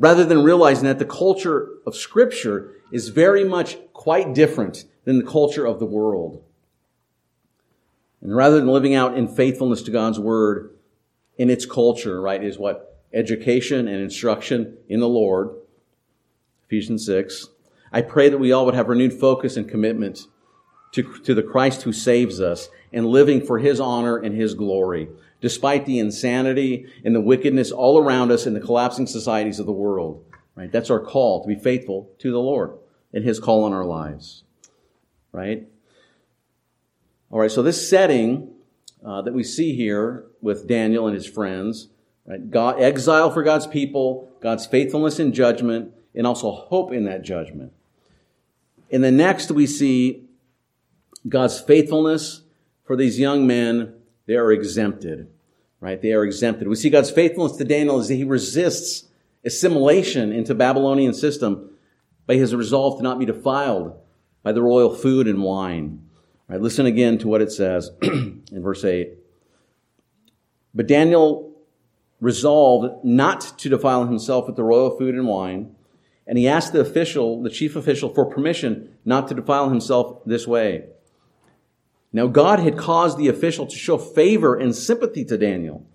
rather 0.00 0.24
than 0.24 0.42
realizing 0.42 0.84
that 0.84 0.98
the 0.98 1.04
culture 1.04 1.68
of 1.86 1.94
Scripture 1.94 2.72
is 2.90 3.10
very 3.10 3.44
much 3.44 3.76
quite 3.92 4.34
different 4.34 4.86
than 5.04 5.18
the 5.18 5.30
culture 5.30 5.66
of 5.66 5.78
the 5.78 5.86
world. 5.86 6.42
And 8.22 8.34
rather 8.34 8.56
than 8.56 8.68
living 8.68 8.94
out 8.94 9.16
in 9.16 9.28
faithfulness 9.28 9.82
to 9.82 9.90
God's 9.90 10.18
Word 10.18 10.74
in 11.36 11.50
its 11.50 11.66
culture, 11.66 12.20
right, 12.20 12.42
is 12.42 12.58
what? 12.58 12.89
Education 13.12 13.88
and 13.88 14.02
instruction 14.02 14.76
in 14.88 15.00
the 15.00 15.08
Lord. 15.08 15.50
Ephesians 16.66 17.04
6. 17.06 17.48
I 17.92 18.02
pray 18.02 18.28
that 18.28 18.38
we 18.38 18.52
all 18.52 18.64
would 18.66 18.74
have 18.74 18.88
renewed 18.88 19.12
focus 19.12 19.56
and 19.56 19.68
commitment 19.68 20.26
to, 20.92 21.18
to 21.20 21.34
the 21.34 21.42
Christ 21.42 21.82
who 21.82 21.92
saves 21.92 22.40
us 22.40 22.68
and 22.92 23.06
living 23.06 23.44
for 23.44 23.58
His 23.58 23.80
honor 23.80 24.16
and 24.16 24.34
His 24.34 24.54
glory, 24.54 25.08
despite 25.40 25.86
the 25.86 25.98
insanity 25.98 26.86
and 27.04 27.14
the 27.14 27.20
wickedness 27.20 27.72
all 27.72 27.98
around 27.98 28.30
us 28.30 28.46
in 28.46 28.54
the 28.54 28.60
collapsing 28.60 29.06
societies 29.06 29.58
of 29.58 29.66
the 29.66 29.72
world. 29.72 30.24
Right? 30.54 30.70
That's 30.70 30.90
our 30.90 31.00
call 31.00 31.42
to 31.42 31.48
be 31.48 31.56
faithful 31.56 32.10
to 32.18 32.30
the 32.30 32.38
Lord 32.38 32.72
and 33.12 33.24
His 33.24 33.40
call 33.40 33.64
on 33.64 33.72
our 33.72 33.84
lives. 33.84 34.44
Right? 35.32 35.66
All 37.30 37.38
right, 37.38 37.50
so 37.50 37.62
this 37.62 37.88
setting 37.88 38.50
uh, 39.04 39.22
that 39.22 39.32
we 39.32 39.44
see 39.44 39.76
here 39.76 40.26
with 40.40 40.66
Daniel 40.66 41.06
and 41.06 41.14
his 41.14 41.26
friends, 41.26 41.88
right? 42.26 42.50
God, 42.50 42.80
exile 42.80 43.30
for 43.30 43.42
God's 43.42 43.66
people, 43.66 44.28
God's 44.40 44.66
faithfulness 44.66 45.18
in 45.18 45.32
judgment, 45.32 45.92
and 46.14 46.26
also 46.26 46.50
hope 46.50 46.92
in 46.92 47.04
that 47.04 47.22
judgment. 47.22 47.72
In 48.88 49.02
the 49.02 49.12
next, 49.12 49.50
we 49.50 49.66
see 49.66 50.28
God's 51.28 51.60
faithfulness 51.60 52.42
for 52.84 52.96
these 52.96 53.18
young 53.18 53.46
men. 53.46 53.94
They 54.26 54.34
are 54.34 54.52
exempted, 54.52 55.28
right? 55.80 56.00
They 56.00 56.12
are 56.12 56.24
exempted. 56.24 56.68
We 56.68 56.76
see 56.76 56.90
God's 56.90 57.10
faithfulness 57.10 57.56
to 57.56 57.64
Daniel 57.64 57.98
as 57.98 58.08
he 58.08 58.24
resists 58.24 59.08
assimilation 59.44 60.32
into 60.32 60.54
Babylonian 60.54 61.14
system 61.14 61.70
by 62.26 62.34
his 62.34 62.54
resolve 62.54 62.98
to 62.98 63.02
not 63.02 63.18
be 63.18 63.24
defiled 63.24 63.96
by 64.42 64.52
the 64.52 64.62
royal 64.62 64.94
food 64.94 65.26
and 65.26 65.42
wine. 65.42 66.06
Listen 66.48 66.86
again 66.86 67.16
to 67.18 67.28
what 67.28 67.40
it 67.40 67.52
says 67.52 67.90
in 68.02 68.42
verse 68.52 68.84
8. 68.84 69.10
But 70.74 70.88
Daniel 70.88 71.49
resolved 72.20 73.04
not 73.04 73.58
to 73.58 73.68
defile 73.68 74.06
himself 74.06 74.46
with 74.46 74.56
the 74.56 74.62
royal 74.62 74.96
food 74.96 75.14
and 75.14 75.26
wine, 75.26 75.74
and 76.26 76.38
he 76.38 76.46
asked 76.46 76.72
the 76.72 76.80
official, 76.80 77.42
the 77.42 77.50
chief 77.50 77.74
official, 77.74 78.12
for 78.12 78.24
permission 78.24 78.96
not 79.04 79.26
to 79.28 79.34
defile 79.34 79.68
himself 79.70 80.22
this 80.24 80.46
way. 80.46 80.84
Now, 82.12 82.26
God 82.26 82.58
had 82.58 82.76
caused 82.76 83.18
the 83.18 83.28
official 83.28 83.66
to 83.66 83.76
show 83.76 83.96
favor 83.96 84.56
and 84.56 84.74
sympathy 84.74 85.24
to 85.24 85.38
Daniel. 85.38 85.86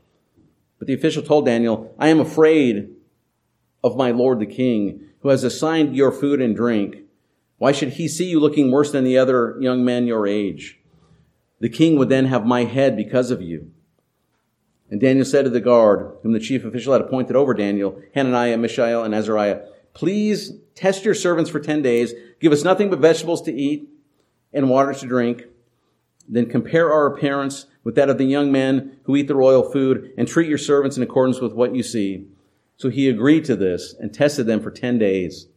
But 0.79 0.88
the 0.88 0.94
official 0.94 1.24
told 1.24 1.46
Daniel, 1.46 1.94
I 2.00 2.10
am 2.10 2.20
afraid 2.20 2.89
of 3.84 3.98
my 3.98 4.12
lord 4.12 4.39
the 4.39 4.46
king, 4.46 5.01
who 5.20 5.29
has 5.29 5.44
assigned 5.44 5.96
your 5.96 6.12
food 6.12 6.41
and 6.41 6.55
drink. 6.55 6.98
Why 7.58 7.72
should 7.72 7.94
he 7.94 8.08
see 8.08 8.29
you 8.29 8.39
looking 8.39 8.72
worse 8.72 8.91
than 8.91 9.03
the 9.03 9.17
other 9.17 9.58
young 9.60 9.86
men 9.86 10.08
your 10.08 10.27
age? 10.27 10.79
The 11.60 11.70
king 11.70 11.98
would 11.98 12.10
then 12.10 12.25
have 12.25 12.46
my 12.46 12.63
head 12.65 12.98
because 12.98 13.32
of 13.32 13.41
you. 13.41 13.72
And 14.89 15.01
Daniel 15.01 15.25
said 15.25 15.46
to 15.46 15.50
the 15.50 15.62
guard, 15.62 16.15
whom 16.22 16.34
the 16.34 16.39
chief 16.39 16.63
official 16.63 16.94
had 16.94 17.01
appointed 17.01 17.36
over 17.36 17.54
Daniel, 17.54 18.01
Hananiah, 18.13 18.58
Mishael, 18.58 19.04
and 19.04 19.15
Azariah, 19.15 19.62
Please 19.96 20.51
test 20.75 21.06
your 21.06 21.15
servants 21.15 21.50
for 21.50 21.60
10 21.60 21.82
days. 21.82 22.13
Give 22.42 22.51
us 22.51 22.65
nothing 22.65 22.89
but 22.89 23.00
vegetables 23.00 23.42
to 23.44 23.54
eat 23.54 23.89
and 24.54 24.70
water 24.70 24.94
to 24.94 25.08
drink. 25.08 25.46
Then 26.27 26.48
compare 26.48 26.92
our 26.92 27.08
appearance 27.08 27.65
with 27.84 27.96
that 27.96 28.10
of 28.10 28.18
the 28.18 28.25
young 28.25 28.51
men 28.51 28.98
who 29.04 29.15
eat 29.15 29.27
the 29.27 29.36
royal 29.36 29.72
food 29.72 30.12
and 30.18 30.27
treat 30.27 30.50
your 30.50 30.58
servants 30.58 30.98
in 30.98 31.04
accordance 31.04 31.39
with 31.39 31.54
what 31.54 31.74
you 31.74 31.82
see. 31.82 32.27
So 32.75 32.89
he 32.89 33.08
agreed 33.08 33.46
to 33.46 33.56
this 33.56 33.96
and 33.98 34.13
tested 34.13 34.48
them 34.48 34.60
for 34.60 34.70
10 34.70 35.00
days. 35.00 35.48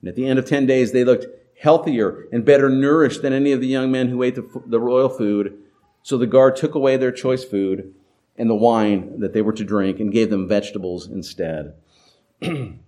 And 0.00 0.08
at 0.08 0.16
the 0.16 0.26
end 0.26 0.40
of 0.40 0.46
10 0.46 0.66
days, 0.66 0.90
they 0.90 1.04
looked 1.04 1.26
healthier 1.60 2.26
and 2.32 2.44
better 2.44 2.68
nourished 2.68 3.22
than 3.22 3.32
any 3.32 3.52
of 3.52 3.60
the 3.60 3.68
young 3.68 3.92
men 3.92 4.08
who 4.08 4.24
ate 4.24 4.34
the, 4.34 4.62
the 4.66 4.80
royal 4.80 5.08
food. 5.08 5.56
So 6.02 6.18
the 6.18 6.26
guard 6.26 6.56
took 6.56 6.74
away 6.74 6.96
their 6.96 7.12
choice 7.12 7.44
food 7.44 7.94
and 8.36 8.48
the 8.48 8.54
wine 8.54 9.20
that 9.20 9.32
they 9.32 9.42
were 9.42 9.52
to 9.52 9.64
drink 9.64 10.00
and 10.00 10.12
gave 10.12 10.30
them 10.30 10.48
vegetables 10.48 11.06
instead. 11.06 11.74
right, 12.42 12.78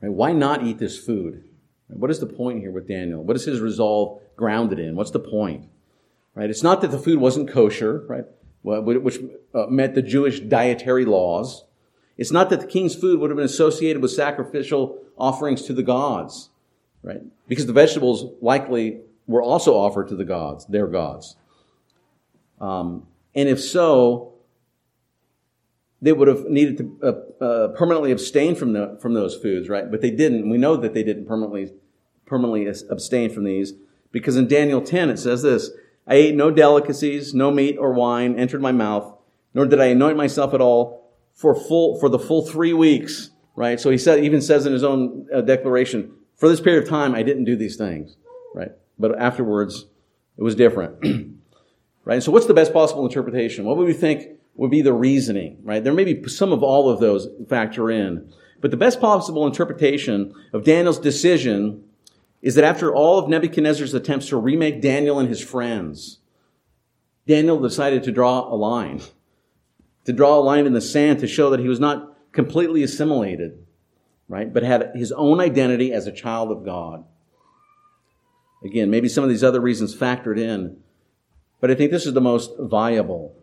why 0.00 0.32
not 0.32 0.62
eat 0.62 0.78
this 0.78 0.98
food? 0.98 1.44
What 1.88 2.10
is 2.10 2.20
the 2.20 2.26
point 2.26 2.60
here 2.60 2.70
with 2.70 2.86
Daniel? 2.86 3.22
What 3.22 3.36
is 3.36 3.44
his 3.44 3.60
resolve 3.60 4.20
grounded 4.36 4.78
in? 4.78 4.94
What's 4.94 5.10
the 5.10 5.18
point? 5.18 5.68
Right? 6.34 6.50
It's 6.50 6.62
not 6.62 6.82
that 6.82 6.90
the 6.90 6.98
food 6.98 7.18
wasn't 7.18 7.50
kosher, 7.50 8.04
right? 8.06 8.24
Which 8.62 9.18
uh, 9.54 9.66
met 9.66 9.94
the 9.94 10.02
Jewish 10.02 10.40
dietary 10.40 11.04
laws. 11.04 11.64
It's 12.18 12.32
not 12.32 12.50
that 12.50 12.60
the 12.60 12.66
king's 12.66 12.94
food 12.94 13.20
would 13.20 13.30
have 13.30 13.36
been 13.36 13.46
associated 13.46 14.02
with 14.02 14.10
sacrificial 14.10 14.98
offerings 15.16 15.62
to 15.62 15.72
the 15.72 15.82
gods, 15.82 16.50
right? 17.02 17.22
Because 17.46 17.66
the 17.66 17.72
vegetables 17.72 18.34
likely 18.42 19.00
were 19.26 19.42
also 19.42 19.74
offered 19.76 20.08
to 20.08 20.16
the 20.16 20.24
gods, 20.24 20.66
their 20.66 20.86
gods. 20.86 21.36
Um, 22.60 23.06
and 23.38 23.48
if 23.48 23.60
so, 23.60 24.34
they 26.02 26.12
would 26.12 26.28
have 26.28 26.44
needed 26.46 26.78
to 26.78 26.98
uh, 27.02 27.44
uh, 27.44 27.68
permanently 27.68 28.12
abstain 28.12 28.54
from 28.54 28.72
the, 28.72 28.98
from 29.00 29.14
those 29.14 29.34
foods, 29.34 29.68
right? 29.68 29.90
But 29.90 30.00
they 30.00 30.10
didn't. 30.10 30.48
We 30.48 30.58
know 30.58 30.76
that 30.76 30.94
they 30.94 31.02
didn't 31.02 31.26
permanently 31.26 31.72
permanently 32.26 32.66
abstain 32.90 33.30
from 33.30 33.44
these 33.44 33.72
because 34.12 34.36
in 34.36 34.46
Daniel 34.46 34.82
10 34.82 35.10
it 35.10 35.18
says 35.18 35.42
this: 35.42 35.70
I 36.06 36.14
ate 36.14 36.34
no 36.34 36.50
delicacies, 36.50 37.34
no 37.34 37.50
meat 37.50 37.76
or 37.78 37.92
wine 37.92 38.38
entered 38.38 38.60
my 38.60 38.72
mouth, 38.72 39.16
nor 39.54 39.66
did 39.66 39.80
I 39.80 39.86
anoint 39.86 40.16
myself 40.16 40.52
at 40.52 40.60
all 40.60 41.10
for 41.34 41.54
full 41.54 41.98
for 41.98 42.08
the 42.08 42.18
full 42.18 42.46
three 42.46 42.72
weeks 42.72 43.30
right? 43.58 43.80
So 43.80 43.90
he 43.90 43.98
said, 43.98 44.22
even 44.22 44.40
says 44.40 44.66
in 44.66 44.72
his 44.72 44.84
own 44.84 45.26
uh, 45.34 45.40
declaration, 45.40 46.12
for 46.36 46.48
this 46.48 46.60
period 46.60 46.84
of 46.84 46.88
time, 46.88 47.16
I 47.16 47.24
didn't 47.24 47.42
do 47.42 47.56
these 47.56 47.74
things, 47.74 48.16
right? 48.54 48.70
But 49.00 49.18
afterwards, 49.18 49.86
it 50.36 50.42
was 50.44 50.54
different, 50.54 51.04
right? 52.08 52.22
So 52.22 52.32
what's 52.32 52.46
the 52.46 52.54
best 52.54 52.72
possible 52.72 53.04
interpretation? 53.04 53.66
What 53.66 53.76
would 53.76 53.86
we 53.86 53.92
think 53.92 54.38
would 54.54 54.70
be 54.70 54.80
the 54.80 54.94
reasoning, 54.94 55.58
right? 55.62 55.84
There 55.84 55.92
may 55.92 56.04
be 56.04 56.26
some 56.26 56.52
of 56.52 56.62
all 56.62 56.88
of 56.88 57.00
those 57.00 57.28
factor 57.48 57.90
in, 57.90 58.32
but 58.62 58.70
the 58.70 58.78
best 58.78 58.98
possible 58.98 59.46
interpretation 59.46 60.34
of 60.54 60.64
Daniel's 60.64 60.98
decision 60.98 61.84
is 62.40 62.54
that 62.54 62.64
after 62.64 62.94
all 62.94 63.18
of 63.18 63.28
Nebuchadnezzar's 63.28 63.92
attempts 63.92 64.28
to 64.28 64.38
remake 64.38 64.80
Daniel 64.80 65.18
and 65.18 65.28
his 65.28 65.42
friends, 65.42 66.20
Daniel 67.26 67.60
decided 67.60 68.02
to 68.04 68.10
draw 68.10 68.52
a 68.52 68.56
line, 68.56 69.02
to 70.06 70.12
draw 70.14 70.38
a 70.38 70.40
line 70.40 70.64
in 70.64 70.72
the 70.72 70.80
sand 70.80 71.18
to 71.18 71.26
show 71.26 71.50
that 71.50 71.60
he 71.60 71.68
was 71.68 71.78
not 71.78 72.16
completely 72.32 72.82
assimilated, 72.82 73.66
right? 74.28 74.50
But 74.50 74.62
had 74.62 74.92
his 74.94 75.12
own 75.12 75.40
identity 75.40 75.92
as 75.92 76.06
a 76.06 76.12
child 76.12 76.50
of 76.52 76.64
God. 76.64 77.04
Again, 78.64 78.88
maybe 78.88 79.10
some 79.10 79.24
of 79.24 79.30
these 79.30 79.44
other 79.44 79.60
reasons 79.60 79.94
factored 79.94 80.38
in, 80.38 80.78
but 81.60 81.70
I 81.70 81.74
think 81.74 81.90
this 81.90 82.06
is 82.06 82.14
the 82.14 82.20
most 82.20 82.52
viable, 82.58 83.34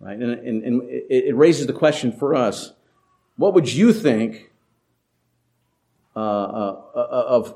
right? 0.00 0.18
And, 0.18 0.32
and, 0.32 0.62
and 0.62 0.82
it, 0.88 1.34
raises 1.36 1.66
the 1.66 1.72
question 1.72 2.12
for 2.12 2.34
us 2.34 2.72
what 3.36 3.54
would 3.54 3.72
you 3.72 3.92
think 3.92 4.50
uh, 6.14 6.18
uh, 6.18 6.82
uh, 6.94 7.24
of, 7.28 7.54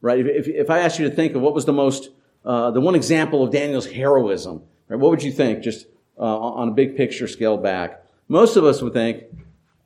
right? 0.00 0.26
If, 0.26 0.48
if 0.48 0.68
I 0.68 0.80
asked 0.80 0.98
you 0.98 1.08
to 1.08 1.14
think 1.14 1.34
of 1.34 1.40
what 1.40 1.54
was 1.54 1.64
the 1.64 1.72
most, 1.72 2.10
uh, 2.44 2.70
the 2.70 2.80
one 2.80 2.94
example 2.94 3.42
of 3.42 3.50
Daniel's 3.50 3.86
heroism, 3.86 4.62
right? 4.88 4.98
What 4.98 5.10
would 5.10 5.22
you 5.22 5.32
think 5.32 5.62
just 5.62 5.86
uh, 6.18 6.22
on 6.22 6.68
a 6.68 6.72
big 6.72 6.96
picture 6.96 7.26
scale 7.26 7.56
back? 7.56 8.04
Most 8.28 8.56
of 8.56 8.64
us 8.64 8.82
would 8.82 8.92
think 8.92 9.24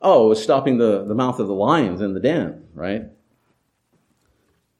Oh, 0.01 0.27
it 0.27 0.29
was 0.29 0.43
stopping 0.43 0.77
the, 0.77 1.03
the 1.03 1.15
mouth 1.15 1.39
of 1.39 1.47
the 1.47 1.53
lions 1.53 2.01
in 2.01 2.13
the 2.13 2.19
den, 2.19 2.65
right? 2.73 3.03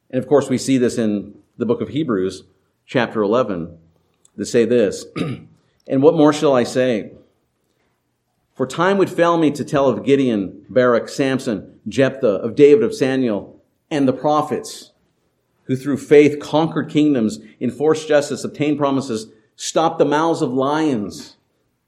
And 0.10 0.24
of 0.24 0.28
course, 0.28 0.50
we 0.50 0.58
see 0.58 0.78
this 0.78 0.98
in 0.98 1.36
the 1.58 1.66
book 1.66 1.82
of 1.82 1.90
Hebrews, 1.90 2.44
chapter 2.86 3.22
11, 3.22 3.78
to 4.38 4.46
say 4.46 4.66
this 4.66 5.06
And 5.88 6.02
what 6.02 6.16
more 6.16 6.34
shall 6.34 6.56
I 6.56 6.64
say? 6.64 7.12
For 8.54 8.66
time 8.66 8.98
would 8.98 9.10
fail 9.10 9.38
me 9.38 9.52
to 9.52 9.64
tell 9.64 9.88
of 9.88 10.04
Gideon, 10.04 10.66
Barak, 10.68 11.10
Samson, 11.10 11.80
Jephthah, 11.88 12.28
of 12.28 12.56
David, 12.56 12.84
of 12.84 12.96
Samuel, 12.96 13.62
and 13.92 14.08
the 14.08 14.14
prophets, 14.14 14.92
who 15.64 15.76
through 15.76 15.98
faith 15.98 16.40
conquered 16.40 16.90
kingdoms, 16.90 17.40
enforced 17.62 18.08
justice, 18.08 18.44
obtained 18.44 18.80
promises, 18.80 19.28
stopped 19.56 20.00
the 20.00 20.06
mouths 20.06 20.42
of 20.42 20.52
lions. 20.52 21.38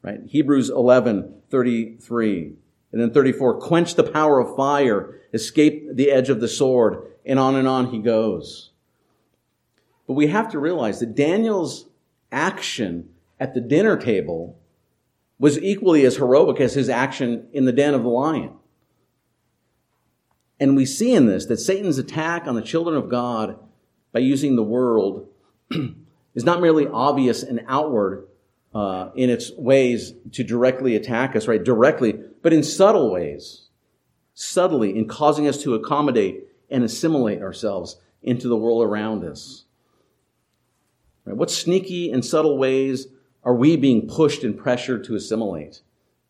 Right? 0.03 0.19
Hebrews 0.27 0.69
11, 0.69 1.33
33. 1.49 2.53
And 2.91 3.01
then 3.01 3.11
34, 3.11 3.59
quench 3.59 3.95
the 3.95 4.03
power 4.03 4.39
of 4.39 4.55
fire, 4.55 5.19
escape 5.33 5.95
the 5.95 6.11
edge 6.11 6.29
of 6.29 6.39
the 6.39 6.47
sword, 6.47 7.03
and 7.25 7.39
on 7.39 7.55
and 7.55 7.67
on 7.67 7.87
he 7.87 7.99
goes. 7.99 8.71
But 10.07 10.13
we 10.13 10.27
have 10.27 10.49
to 10.51 10.59
realize 10.59 10.99
that 10.99 11.15
Daniel's 11.15 11.88
action 12.31 13.09
at 13.39 13.53
the 13.53 13.61
dinner 13.61 13.97
table 13.97 14.59
was 15.39 15.57
equally 15.59 16.05
as 16.05 16.17
heroic 16.17 16.59
as 16.59 16.73
his 16.73 16.89
action 16.89 17.47
in 17.53 17.65
the 17.65 17.71
den 17.71 17.93
of 17.93 18.03
the 18.03 18.09
lion. 18.09 18.51
And 20.59 20.75
we 20.75 20.85
see 20.85 21.13
in 21.13 21.25
this 21.25 21.45
that 21.45 21.57
Satan's 21.57 21.97
attack 21.97 22.45
on 22.45 22.55
the 22.55 22.61
children 22.61 22.97
of 22.97 23.09
God 23.09 23.57
by 24.11 24.19
using 24.19 24.55
the 24.55 24.63
world 24.63 25.27
is 26.35 26.43
not 26.43 26.61
merely 26.61 26.87
obvious 26.87 27.43
and 27.43 27.61
outward, 27.67 28.27
uh, 28.73 29.09
in 29.15 29.29
its 29.29 29.51
ways 29.57 30.13
to 30.33 30.43
directly 30.43 30.95
attack 30.95 31.35
us, 31.35 31.47
right? 31.47 31.63
Directly, 31.63 32.13
but 32.41 32.53
in 32.53 32.63
subtle 32.63 33.11
ways. 33.11 33.69
subtly 34.33 34.97
in 34.97 35.07
causing 35.07 35.47
us 35.47 35.61
to 35.63 35.73
accommodate 35.73 36.47
and 36.69 36.83
assimilate 36.83 37.41
ourselves 37.41 37.97
into 38.21 38.47
the 38.47 38.55
world 38.55 38.83
around 38.83 39.23
us? 39.23 39.65
Right? 41.29 41.37
What 41.37 41.51
sneaky 41.51 42.11
and 42.11 42.25
subtle 42.25 42.57
ways 42.57 43.07
are 43.43 43.53
we 43.53 43.77
being 43.77 44.07
pushed 44.07 44.43
and 44.43 44.57
pressured 44.57 45.03
to 45.05 45.15
assimilate? 45.15 45.81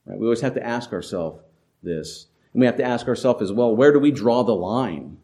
Right? 0.06 0.20
We 0.20 0.26
always 0.26 0.42
have 0.42 0.56
to 0.56 0.66
ask 0.66 0.92
ourselves 0.92 1.42
this. 1.82 2.28
And 2.54 2.60
we 2.60 2.66
have 2.66 2.76
to 2.78 2.84
ask 2.84 3.08
ourselves 3.08 3.42
as 3.42 3.54
well, 3.54 3.74
where 3.74 3.94
do 3.94 4.00
we 4.00 4.12
draw 4.12 4.44
the 4.44 4.56
line, 4.56 5.18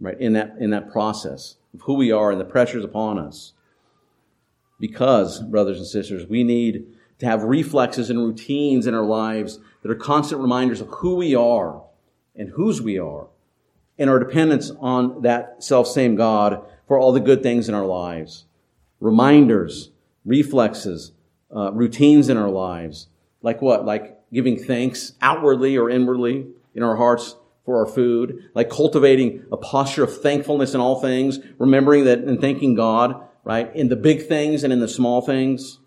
right, 0.00 0.18
in 0.18 0.32
that, 0.32 0.56
in 0.58 0.70
that 0.70 0.90
process 0.90 1.56
of 1.74 1.82
who 1.82 1.94
we 1.94 2.10
are 2.10 2.30
and 2.30 2.40
the 2.40 2.46
pressures 2.46 2.84
upon 2.84 3.18
us? 3.18 3.52
Because, 4.80 5.42
brothers 5.42 5.76
and 5.76 5.86
sisters, 5.86 6.26
we 6.26 6.42
need 6.42 6.86
to 7.18 7.26
have 7.26 7.42
reflexes 7.42 8.08
and 8.08 8.18
routines 8.20 8.86
in 8.86 8.94
our 8.94 9.04
lives 9.04 9.58
that 9.82 9.90
are 9.90 9.96
constant 9.96 10.40
reminders 10.40 10.80
of 10.80 10.88
who 10.88 11.16
we 11.16 11.34
are 11.34 11.82
and 12.34 12.50
whose 12.50 12.80
we 12.80 12.98
are 12.98 13.26
and 13.98 14.08
our 14.08 14.20
dependence 14.20 14.70
on 14.78 15.22
that 15.22 15.62
self 15.62 15.86
same 15.86 16.14
God 16.14 16.64
for 16.86 16.98
all 16.98 17.12
the 17.12 17.20
good 17.20 17.42
things 17.42 17.68
in 17.68 17.74
our 17.74 17.84
lives. 17.84 18.46
Reminders, 19.00 19.90
reflexes, 20.24 21.12
uh, 21.54 21.72
routines 21.72 22.28
in 22.28 22.36
our 22.36 22.50
lives. 22.50 23.08
Like 23.42 23.62
what? 23.62 23.84
Like 23.84 24.18
giving 24.32 24.56
thanks 24.56 25.12
outwardly 25.20 25.76
or 25.76 25.88
inwardly 25.88 26.46
in 26.74 26.82
our 26.82 26.96
hearts 26.96 27.36
for 27.64 27.78
our 27.78 27.86
food, 27.86 28.48
like 28.54 28.70
cultivating 28.70 29.44
a 29.52 29.56
posture 29.56 30.02
of 30.02 30.22
thankfulness 30.22 30.74
in 30.74 30.80
all 30.80 31.00
things, 31.00 31.38
remembering 31.58 32.04
that 32.04 32.20
and 32.20 32.40
thanking 32.40 32.74
God, 32.74 33.22
right, 33.44 33.74
in 33.76 33.88
the 33.88 33.96
big 33.96 34.26
things 34.26 34.64
and 34.64 34.72
in 34.72 34.80
the 34.80 34.88
small 34.88 35.20
things, 35.20 35.78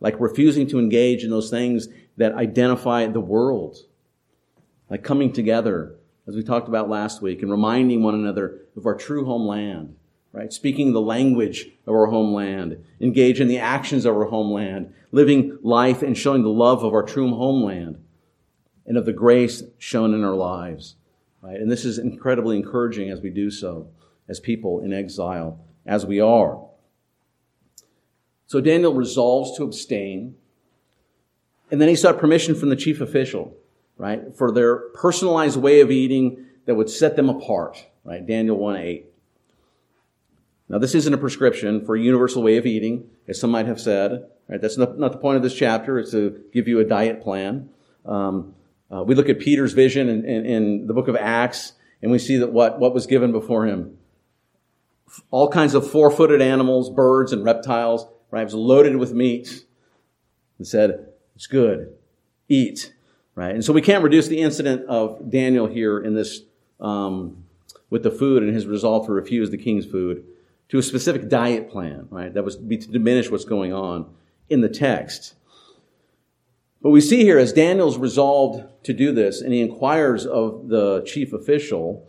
like 0.00 0.18
refusing 0.18 0.66
to 0.68 0.78
engage 0.78 1.22
in 1.22 1.30
those 1.30 1.50
things 1.50 1.88
that 2.16 2.32
identify 2.32 3.06
the 3.06 3.20
world, 3.20 3.76
like 4.88 5.02
coming 5.02 5.32
together, 5.32 5.96
as 6.26 6.34
we 6.34 6.42
talked 6.42 6.68
about 6.68 6.88
last 6.88 7.20
week, 7.20 7.42
and 7.42 7.50
reminding 7.50 8.02
one 8.02 8.14
another 8.14 8.62
of 8.74 8.86
our 8.86 8.94
true 8.94 9.26
homeland, 9.26 9.96
right? 10.36 10.52
Speaking 10.52 10.92
the 10.92 11.00
language 11.00 11.70
of 11.86 11.94
our 11.94 12.06
homeland, 12.06 12.84
engage 13.00 13.40
in 13.40 13.48
the 13.48 13.58
actions 13.58 14.04
of 14.04 14.14
our 14.14 14.26
homeland, 14.26 14.92
living 15.10 15.58
life 15.62 16.02
and 16.02 16.16
showing 16.16 16.42
the 16.42 16.50
love 16.50 16.84
of 16.84 16.92
our 16.92 17.02
true 17.02 17.34
homeland 17.34 18.04
and 18.84 18.98
of 18.98 19.06
the 19.06 19.14
grace 19.14 19.62
shown 19.78 20.12
in 20.12 20.22
our 20.22 20.34
lives, 20.34 20.96
right? 21.40 21.58
And 21.58 21.70
this 21.72 21.86
is 21.86 21.98
incredibly 21.98 22.58
encouraging 22.58 23.08
as 23.08 23.22
we 23.22 23.30
do 23.30 23.50
so, 23.50 23.88
as 24.28 24.38
people 24.38 24.80
in 24.80 24.92
exile, 24.92 25.58
as 25.86 26.04
we 26.04 26.20
are. 26.20 26.62
So 28.46 28.60
Daniel 28.60 28.92
resolves 28.92 29.56
to 29.56 29.64
abstain, 29.64 30.34
and 31.70 31.80
then 31.80 31.88
he 31.88 31.96
sought 31.96 32.18
permission 32.18 32.54
from 32.54 32.68
the 32.68 32.76
chief 32.76 33.00
official, 33.00 33.56
right, 33.96 34.36
for 34.36 34.52
their 34.52 34.90
personalized 34.90 35.56
way 35.56 35.80
of 35.80 35.90
eating 35.90 36.44
that 36.66 36.74
would 36.74 36.90
set 36.90 37.16
them 37.16 37.30
apart, 37.30 37.86
right? 38.04 38.24
Daniel 38.24 38.58
1 38.58 38.76
8. 38.76 39.06
Now, 40.68 40.78
this 40.78 40.94
isn't 40.94 41.14
a 41.14 41.18
prescription 41.18 41.84
for 41.84 41.94
a 41.94 42.00
universal 42.00 42.42
way 42.42 42.56
of 42.56 42.66
eating, 42.66 43.08
as 43.28 43.38
some 43.38 43.50
might 43.50 43.66
have 43.66 43.80
said. 43.80 44.26
Right? 44.48 44.60
That's 44.60 44.76
not, 44.76 44.98
not 44.98 45.12
the 45.12 45.18
point 45.18 45.36
of 45.36 45.42
this 45.42 45.54
chapter. 45.54 45.98
It's 45.98 46.10
to 46.10 46.42
give 46.52 46.66
you 46.66 46.80
a 46.80 46.84
diet 46.84 47.22
plan. 47.22 47.68
Um, 48.04 48.54
uh, 48.92 49.02
we 49.04 49.14
look 49.14 49.28
at 49.28 49.38
Peter's 49.38 49.72
vision 49.72 50.08
in, 50.08 50.24
in, 50.24 50.46
in, 50.46 50.86
the 50.86 50.94
book 50.94 51.08
of 51.08 51.16
Acts, 51.16 51.72
and 52.02 52.10
we 52.10 52.18
see 52.18 52.36
that 52.38 52.52
what, 52.52 52.78
what 52.78 52.94
was 52.94 53.06
given 53.06 53.32
before 53.32 53.66
him. 53.66 53.98
All 55.30 55.48
kinds 55.48 55.74
of 55.74 55.88
four-footed 55.88 56.40
animals, 56.40 56.90
birds, 56.90 57.32
and 57.32 57.44
reptiles. 57.44 58.06
Right? 58.30 58.42
It 58.42 58.44
was 58.44 58.54
loaded 58.54 58.96
with 58.96 59.12
meat. 59.12 59.64
And 60.58 60.66
said, 60.66 61.08
"It's 61.34 61.46
good. 61.46 61.94
Eat." 62.48 62.92
Right? 63.34 63.54
And 63.54 63.64
so 63.64 63.72
we 63.72 63.82
can't 63.82 64.02
reduce 64.02 64.26
the 64.26 64.40
incident 64.40 64.86
of 64.88 65.30
Daniel 65.30 65.66
here 65.66 66.00
in 66.00 66.14
this 66.14 66.40
um, 66.80 67.44
with 67.90 68.02
the 68.02 68.10
food 68.10 68.42
and 68.42 68.54
his 68.54 68.66
resolve 68.66 69.06
to 69.06 69.12
refuse 69.12 69.50
the 69.50 69.58
king's 69.58 69.84
food 69.84 70.24
to 70.68 70.78
a 70.78 70.82
specific 70.82 71.28
diet 71.28 71.70
plan, 71.70 72.08
right? 72.10 72.32
That 72.32 72.44
was 72.44 72.56
be 72.56 72.78
to 72.78 72.88
diminish 72.88 73.30
what's 73.30 73.44
going 73.44 73.72
on 73.72 74.10
in 74.48 74.60
the 74.60 74.68
text. 74.68 75.34
But 76.82 76.90
we 76.90 77.00
see 77.00 77.22
here 77.22 77.38
as 77.38 77.52
Daniel's 77.52 77.98
resolved 77.98 78.62
to 78.84 78.92
do 78.92 79.12
this 79.12 79.40
and 79.40 79.52
he 79.52 79.60
inquires 79.60 80.26
of 80.26 80.68
the 80.68 81.02
chief 81.06 81.32
official, 81.32 82.08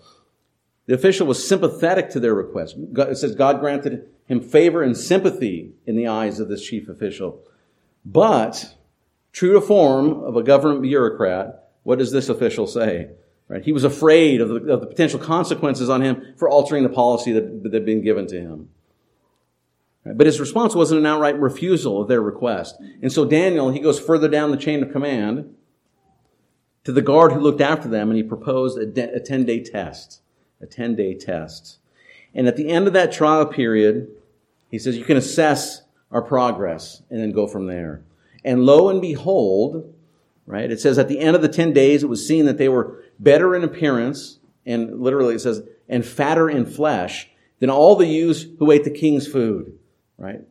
the 0.86 0.94
official 0.94 1.28
was 1.28 1.46
sympathetic 1.46 2.10
to 2.12 2.20
their 2.20 2.34
request. 2.34 2.76
It 2.78 3.18
says 3.18 3.36
God 3.36 3.60
granted 3.60 4.08
him 4.28 4.42
favor 4.42 4.84
and 4.84 4.96
sympathy 4.96 5.74
in 5.86 5.96
the 5.96 6.08
eyes 6.08 6.40
of 6.40 6.50
this 6.50 6.64
chief 6.64 6.90
official. 6.90 7.42
But, 8.06 8.76
true 9.32 9.54
to 9.54 9.62
form 9.62 10.24
of 10.24 10.36
a 10.36 10.44
government 10.44 10.82
bureaucrat, 10.82 11.72
what 11.84 12.00
does 12.00 12.12
this 12.12 12.30
official 12.30 12.68
say? 12.68 13.10
Right? 13.50 13.64
He 13.64 13.72
was 13.72 13.84
afraid 13.84 14.42
of 14.42 14.50
the, 14.50 14.56
of 14.74 14.82
the, 14.82 14.88
potential 14.88 15.20
consequences 15.20 15.90
on 15.90 16.02
him 16.02 16.34
for 16.36 16.50
altering 16.50 16.84
the 16.84 16.90
policy 16.90 17.32
that, 17.32 17.64
that 17.64 17.74
had 17.74 17.86
been 17.86 18.02
given 18.02 18.28
to 18.28 18.40
him. 18.40 18.70
Right? 20.04 20.18
But 20.18 20.26
his 20.26 20.40
response 20.40 20.76
wasn't 20.76 21.00
an 21.00 21.06
outright 21.06 21.40
refusal 21.40 22.02
of 22.02 22.10
their 22.10 22.22
request. 22.22 22.76
And 23.02 23.12
so 23.12 23.24
Daniel, 23.24 23.72
he 23.72 23.80
goes 23.80 24.00
further 24.00 24.28
down 24.28 24.52
the 24.52 24.58
chain 24.58 24.84
of 24.84 24.92
command 24.92 25.56
to 26.84 26.92
the 26.92 27.02
guard 27.02 27.32
who 27.32 27.40
looked 27.40 27.62
after 27.62 27.88
them, 27.88 28.10
and 28.10 28.18
he 28.18 28.24
proposed 28.24 28.78
a, 28.78 28.86
de- 28.86 29.14
a 29.14 29.20
10 29.20 29.46
day 29.46 29.64
test. 29.64 30.22
A 30.62 30.66
10 30.66 30.96
day 30.96 31.14
test. 31.14 31.80
And 32.34 32.48
at 32.48 32.58
the 32.58 32.70
end 32.70 32.88
of 32.88 32.94
that 32.94 33.12
trial 33.12 33.46
period, 33.46 34.10
he 34.70 34.80
says, 34.80 34.98
You 34.98 35.06
can 35.06 35.18
assess 35.18 35.84
our 36.12 36.22
progress 36.22 37.02
and 37.10 37.20
then 37.20 37.32
go 37.32 37.48
from 37.48 37.68
there. 37.68 38.04
And 38.44 38.66
lo 38.66 38.90
and 38.90 39.02
behold, 39.02 39.94
right, 40.46 40.72
it 40.72 40.80
says 40.80 40.98
at 40.98 41.08
the 41.08 41.20
end 41.20 41.36
of 41.36 41.42
the 41.42 41.50
10 41.50 41.74
days, 41.74 42.04
it 42.04 42.10
was 42.10 42.26
seen 42.26 42.46
that 42.46 42.58
they 42.58 42.70
were 42.70 43.04
better 43.20 43.56
in 43.56 43.64
appearance, 43.64 44.40
and 44.66 45.02
literally 45.02 45.36
it 45.36 45.40
says, 45.40 45.64
and 45.90 46.06
fatter 46.06 46.50
in 46.50 46.66
flesh 46.66 47.30
than 47.60 47.70
all 47.70 47.96
the 47.96 48.08
youths 48.08 48.46
who 48.60 48.72
ate 48.72 48.84
the 48.84 48.92
king's 48.92 49.28
food, 49.28 49.78
right? 50.18 50.42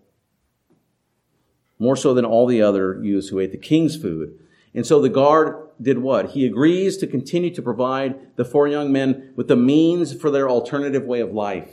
More 1.78 1.96
so 1.96 2.14
than 2.14 2.24
all 2.24 2.46
the 2.46 2.62
other 2.62 3.02
youths 3.02 3.28
who 3.28 3.38
ate 3.38 3.52
the 3.52 3.58
king's 3.58 3.96
food. 3.96 4.38
And 4.74 4.86
so 4.86 5.00
the 5.00 5.08
guard 5.08 5.68
did 5.80 5.98
what? 5.98 6.30
He 6.30 6.46
agrees 6.46 6.96
to 6.98 7.06
continue 7.06 7.54
to 7.54 7.62
provide 7.62 8.36
the 8.36 8.44
four 8.44 8.66
young 8.66 8.92
men 8.92 9.32
with 9.36 9.48
the 9.48 9.56
means 9.56 10.14
for 10.14 10.30
their 10.30 10.48
alternative 10.48 11.04
way 11.04 11.20
of 11.20 11.32
life. 11.32 11.70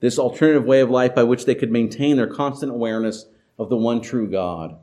This 0.00 0.18
alternative 0.18 0.64
way 0.64 0.80
of 0.80 0.90
life 0.90 1.14
by 1.14 1.24
which 1.24 1.44
they 1.44 1.54
could 1.54 1.72
maintain 1.72 2.16
their 2.16 2.26
constant 2.26 2.70
awareness 2.70 3.26
of 3.58 3.68
the 3.68 3.76
one 3.76 4.00
true 4.00 4.28
God. 4.30 4.76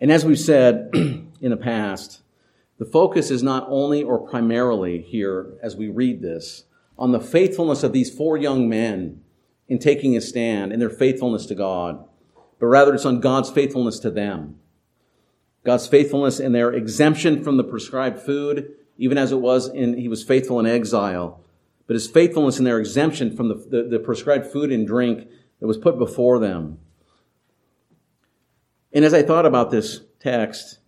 And 0.00 0.10
as 0.10 0.24
we've 0.24 0.38
said 0.38 0.90
in 1.40 1.50
the 1.50 1.56
past, 1.56 2.22
the 2.78 2.84
focus 2.84 3.30
is 3.30 3.42
not 3.42 3.66
only 3.68 4.02
or 4.02 4.18
primarily 4.18 5.02
here 5.02 5.58
as 5.62 5.76
we 5.76 5.88
read 5.88 6.22
this 6.22 6.64
on 6.98 7.12
the 7.12 7.20
faithfulness 7.20 7.82
of 7.82 7.92
these 7.92 8.14
four 8.14 8.36
young 8.36 8.68
men 8.68 9.20
in 9.68 9.78
taking 9.78 10.16
a 10.16 10.20
stand 10.20 10.72
in 10.72 10.80
their 10.80 10.90
faithfulness 10.90 11.46
to 11.46 11.54
God, 11.54 12.04
but 12.58 12.66
rather 12.66 12.94
it's 12.94 13.04
on 13.04 13.20
God's 13.20 13.50
faithfulness 13.50 13.98
to 14.00 14.10
them. 14.10 14.58
God's 15.64 15.86
faithfulness 15.86 16.40
in 16.40 16.52
their 16.52 16.72
exemption 16.72 17.44
from 17.44 17.56
the 17.56 17.64
prescribed 17.64 18.20
food, 18.20 18.74
even 18.96 19.18
as 19.18 19.32
it 19.32 19.40
was 19.40 19.68
in, 19.68 19.96
he 19.96 20.08
was 20.08 20.24
faithful 20.24 20.58
in 20.58 20.66
exile, 20.66 21.40
but 21.86 21.94
his 21.94 22.08
faithfulness 22.08 22.58
in 22.58 22.64
their 22.64 22.78
exemption 22.78 23.36
from 23.36 23.48
the, 23.48 23.54
the, 23.54 23.82
the 23.82 23.98
prescribed 23.98 24.46
food 24.46 24.72
and 24.72 24.86
drink 24.86 25.28
that 25.60 25.66
was 25.66 25.78
put 25.78 25.98
before 25.98 26.38
them. 26.38 26.78
And 28.92 29.04
as 29.04 29.14
I 29.14 29.22
thought 29.22 29.46
about 29.46 29.70
this 29.70 30.00
text, 30.20 30.78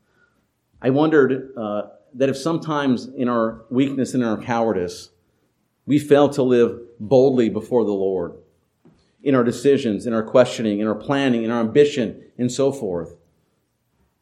I 0.82 0.90
wondered 0.90 1.52
uh, 1.56 1.82
that 2.14 2.28
if 2.28 2.36
sometimes 2.36 3.06
in 3.06 3.28
our 3.28 3.64
weakness 3.70 4.14
and 4.14 4.22
in 4.22 4.28
our 4.28 4.40
cowardice, 4.40 5.10
we 5.86 5.98
fail 5.98 6.28
to 6.30 6.42
live 6.42 6.80
boldly 6.98 7.48
before 7.48 7.84
the 7.84 7.92
Lord 7.92 8.34
in 9.22 9.34
our 9.34 9.44
decisions, 9.44 10.06
in 10.06 10.14
our 10.14 10.22
questioning, 10.22 10.80
in 10.80 10.86
our 10.86 10.94
planning, 10.94 11.44
in 11.44 11.50
our 11.50 11.60
ambition, 11.60 12.22
and 12.38 12.50
so 12.50 12.72
forth. 12.72 13.16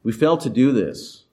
We 0.02 0.12
fail 0.12 0.36
to 0.38 0.50
do 0.50 0.72
this. 0.72 1.24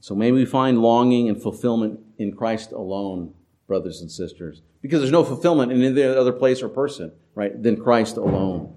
So 0.00 0.14
may 0.14 0.32
we 0.32 0.44
find 0.44 0.80
longing 0.80 1.28
and 1.28 1.40
fulfillment 1.40 2.00
in 2.18 2.34
Christ 2.34 2.72
alone, 2.72 3.34
brothers 3.66 4.00
and 4.00 4.10
sisters, 4.10 4.62
because 4.80 5.00
there's 5.00 5.12
no 5.12 5.24
fulfillment 5.24 5.72
in 5.72 5.82
any 5.82 6.02
other 6.02 6.32
place 6.32 6.62
or 6.62 6.68
person, 6.68 7.12
right, 7.34 7.62
than 7.62 7.76
Christ 7.76 8.16
alone. 8.16 8.76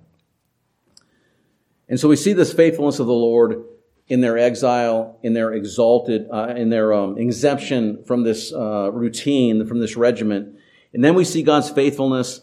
And 1.88 1.99
so 1.99 2.10
we 2.10 2.15
see 2.15 2.34
this 2.34 2.54
faithfulness 2.54 2.99
of 2.99 3.08
the 3.08 3.13
Lord 3.13 3.63
in 4.12 4.19
their 4.19 4.38
exile, 4.38 5.17
in 5.24 5.32
their 5.32 5.54
exalted, 5.54 6.28
uh, 6.30 6.54
in 6.58 6.69
their 6.69 6.91
um, 6.91 7.17
exemption 7.17 8.04
from 8.04 8.24
this 8.24 8.52
uh, 8.52 8.91
routine, 8.91 9.65
from 9.65 9.80
this 9.80 9.95
regiment. 9.95 10.54
And 10.93 11.02
then 11.02 11.15
we 11.15 11.24
see 11.24 11.43
God's 11.43 11.69
faithfulness 11.69 12.41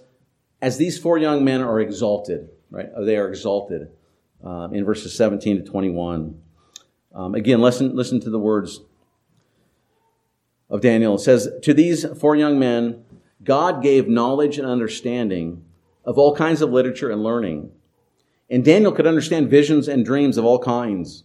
as 0.63 0.79
these 0.79 0.99
four 0.99 1.19
young 1.19 1.45
men 1.45 1.61
are 1.61 1.79
exalted, 1.79 2.49
right? 2.71 2.89
They 3.05 3.19
are 3.19 3.29
exalted 3.29 3.91
uh, 4.43 4.69
in 4.73 4.87
verses 4.87 5.15
17 5.15 5.59
to 5.59 5.71
21. 5.71 6.41
Um, 7.15 7.35
again, 7.35 7.61
listen, 7.61 7.95
listen 7.95 8.19
to 8.21 8.31
the 8.31 8.39
words 8.39 8.81
of 10.71 10.81
Daniel. 10.81 11.17
It 11.17 11.21
says, 11.21 11.51
To 11.65 11.75
these 11.75 12.07
four 12.19 12.35
young 12.35 12.59
men, 12.59 13.05
God 13.45 13.83
gave 13.83 14.09
knowledge 14.09 14.57
and 14.57 14.67
understanding 14.67 15.67
of 16.07 16.17
all 16.17 16.35
kinds 16.35 16.63
of 16.63 16.71
literature 16.71 17.11
and 17.11 17.23
learning. 17.23 17.73
And 18.49 18.65
Daniel 18.65 18.91
could 18.91 19.07
understand 19.07 19.51
visions 19.51 19.87
and 19.87 20.03
dreams 20.03 20.39
of 20.39 20.47
all 20.47 20.61
kinds. 20.61 21.25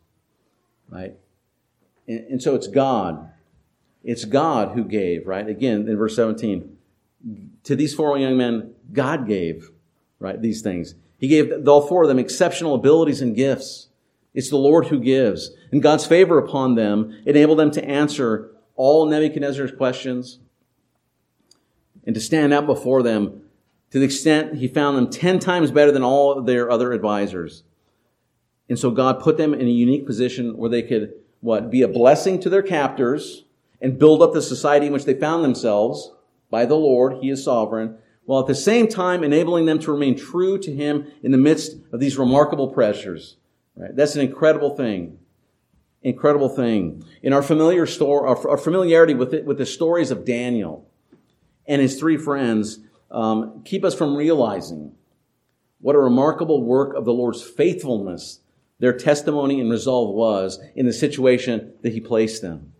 Right? 0.91 1.15
And, 2.07 2.19
and 2.31 2.43
so 2.43 2.53
it's 2.53 2.67
God. 2.67 3.31
It's 4.03 4.25
God 4.25 4.75
who 4.75 4.83
gave, 4.83 5.25
right? 5.25 5.47
Again, 5.47 5.87
in 5.87 5.97
verse 5.97 6.15
17, 6.15 6.77
to 7.63 7.75
these 7.75 7.93
four 7.93 8.17
young 8.17 8.37
men, 8.37 8.73
God 8.91 9.27
gave, 9.27 9.71
right, 10.19 10.41
these 10.41 10.61
things. 10.61 10.95
He 11.17 11.27
gave 11.27 11.67
all 11.67 11.87
four 11.87 12.03
of 12.03 12.09
them 12.09 12.19
exceptional 12.19 12.75
abilities 12.75 13.21
and 13.21 13.35
gifts. 13.35 13.89
It's 14.33 14.49
the 14.49 14.57
Lord 14.57 14.87
who 14.87 14.99
gives. 14.99 15.51
And 15.71 15.81
God's 15.81 16.05
favor 16.05 16.37
upon 16.39 16.75
them 16.75 17.21
enabled 17.25 17.59
them 17.59 17.71
to 17.71 17.85
answer 17.85 18.51
all 18.75 19.05
Nebuchadnezzar's 19.05 19.71
questions 19.71 20.39
and 22.05 22.15
to 22.15 22.21
stand 22.21 22.53
out 22.53 22.65
before 22.65 23.03
them 23.03 23.41
to 23.91 23.99
the 23.99 24.05
extent 24.05 24.55
he 24.55 24.67
found 24.67 24.97
them 24.97 25.09
10 25.09 25.39
times 25.39 25.69
better 25.69 25.91
than 25.91 26.03
all 26.03 26.41
their 26.41 26.71
other 26.71 26.93
advisors. 26.93 27.63
And 28.71 28.79
so 28.79 28.89
God 28.89 29.19
put 29.19 29.35
them 29.35 29.53
in 29.53 29.67
a 29.67 29.69
unique 29.69 30.05
position 30.05 30.55
where 30.55 30.69
they 30.69 30.81
could, 30.81 31.11
what, 31.41 31.69
be 31.69 31.81
a 31.81 31.89
blessing 31.89 32.39
to 32.39 32.49
their 32.49 32.61
captors 32.63 33.43
and 33.81 33.99
build 33.99 34.21
up 34.21 34.31
the 34.31 34.41
society 34.41 34.85
in 34.85 34.93
which 34.93 35.03
they 35.03 35.13
found 35.13 35.43
themselves 35.43 36.13
by 36.49 36.63
the 36.63 36.77
Lord. 36.77 37.17
He 37.19 37.29
is 37.29 37.43
sovereign. 37.43 37.97
While 38.23 38.39
at 38.39 38.47
the 38.47 38.55
same 38.55 38.87
time 38.87 39.25
enabling 39.25 39.65
them 39.65 39.79
to 39.79 39.91
remain 39.91 40.17
true 40.17 40.57
to 40.59 40.73
Him 40.73 41.11
in 41.21 41.33
the 41.33 41.37
midst 41.37 41.75
of 41.91 41.99
these 41.99 42.17
remarkable 42.17 42.69
pressures. 42.69 43.35
Right? 43.75 43.93
That's 43.93 44.15
an 44.15 44.21
incredible 44.21 44.73
thing. 44.77 45.19
Incredible 46.01 46.47
thing. 46.47 47.03
In 47.21 47.33
our 47.33 47.43
familiar 47.43 47.85
story, 47.85 48.25
our, 48.25 48.57
familiarity 48.57 49.15
with 49.15 49.33
it, 49.33 49.43
with 49.43 49.57
the 49.57 49.65
stories 49.65 50.11
of 50.11 50.23
Daniel 50.23 50.89
and 51.67 51.81
his 51.81 51.99
three 51.99 52.15
friends, 52.15 52.79
um, 53.11 53.63
keep 53.65 53.83
us 53.83 53.93
from 53.93 54.15
realizing 54.15 54.95
what 55.81 55.97
a 55.97 55.99
remarkable 55.99 56.63
work 56.63 56.95
of 56.95 57.03
the 57.03 57.11
Lord's 57.11 57.43
faithfulness 57.43 58.39
their 58.81 58.91
testimony 58.91 59.61
and 59.61 59.69
resolve 59.69 60.13
was 60.15 60.59
in 60.75 60.87
the 60.87 60.91
situation 60.91 61.71
that 61.83 61.93
He 61.93 62.01
placed 62.01 62.41
them. 62.41 62.73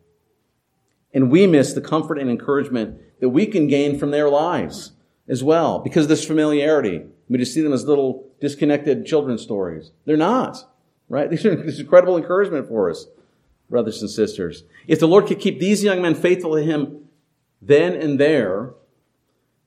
And 1.13 1.29
we 1.29 1.45
miss 1.45 1.73
the 1.73 1.81
comfort 1.81 2.17
and 2.17 2.29
encouragement 2.29 2.99
that 3.19 3.29
we 3.29 3.45
can 3.45 3.67
gain 3.67 3.99
from 3.99 4.09
their 4.09 4.27
lives 4.27 4.93
as 5.27 5.43
well 5.43 5.79
because 5.79 6.05
of 6.05 6.09
this 6.09 6.25
familiarity. 6.25 7.03
We 7.29 7.37
just 7.37 7.53
see 7.53 7.61
them 7.61 7.71
as 7.71 7.85
little 7.85 8.27
disconnected 8.41 9.05
children's 9.05 9.43
stories. 9.43 9.91
They're 10.05 10.17
not, 10.17 10.57
right? 11.07 11.29
These 11.29 11.45
are 11.45 11.53
incredible 11.53 12.17
encouragement 12.17 12.67
for 12.67 12.89
us, 12.89 13.05
brothers 13.69 14.01
and 14.01 14.09
sisters. 14.09 14.63
If 14.87 14.99
the 14.99 15.07
Lord 15.07 15.27
could 15.27 15.39
keep 15.39 15.59
these 15.59 15.83
young 15.83 16.01
men 16.01 16.15
faithful 16.15 16.55
to 16.55 16.63
Him 16.63 16.97
then 17.61 17.93
and 17.93 18.19
there, 18.19 18.73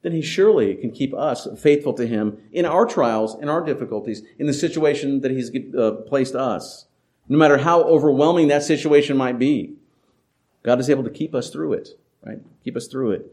then 0.04 0.12
He 0.12 0.22
surely 0.22 0.74
can 0.74 0.90
keep 0.90 1.14
us 1.14 1.48
faithful 1.58 1.94
to 1.94 2.06
Him 2.06 2.38
in 2.52 2.66
our 2.66 2.84
trials, 2.84 3.36
in 3.40 3.48
our 3.48 3.64
difficulties, 3.64 4.22
in 4.38 4.46
the 4.46 4.52
situation 4.52 5.22
that 5.22 5.30
He's 5.30 5.50
uh, 5.74 5.92
placed 6.06 6.34
us. 6.34 6.86
No 7.26 7.38
matter 7.38 7.56
how 7.56 7.82
overwhelming 7.82 8.48
that 8.48 8.62
situation 8.62 9.16
might 9.16 9.38
be, 9.38 9.76
God 10.62 10.78
is 10.78 10.90
able 10.90 11.04
to 11.04 11.10
keep 11.10 11.34
us 11.34 11.48
through 11.48 11.72
it, 11.72 11.88
right? 12.22 12.38
Keep 12.62 12.76
us 12.76 12.86
through 12.86 13.12
it. 13.12 13.32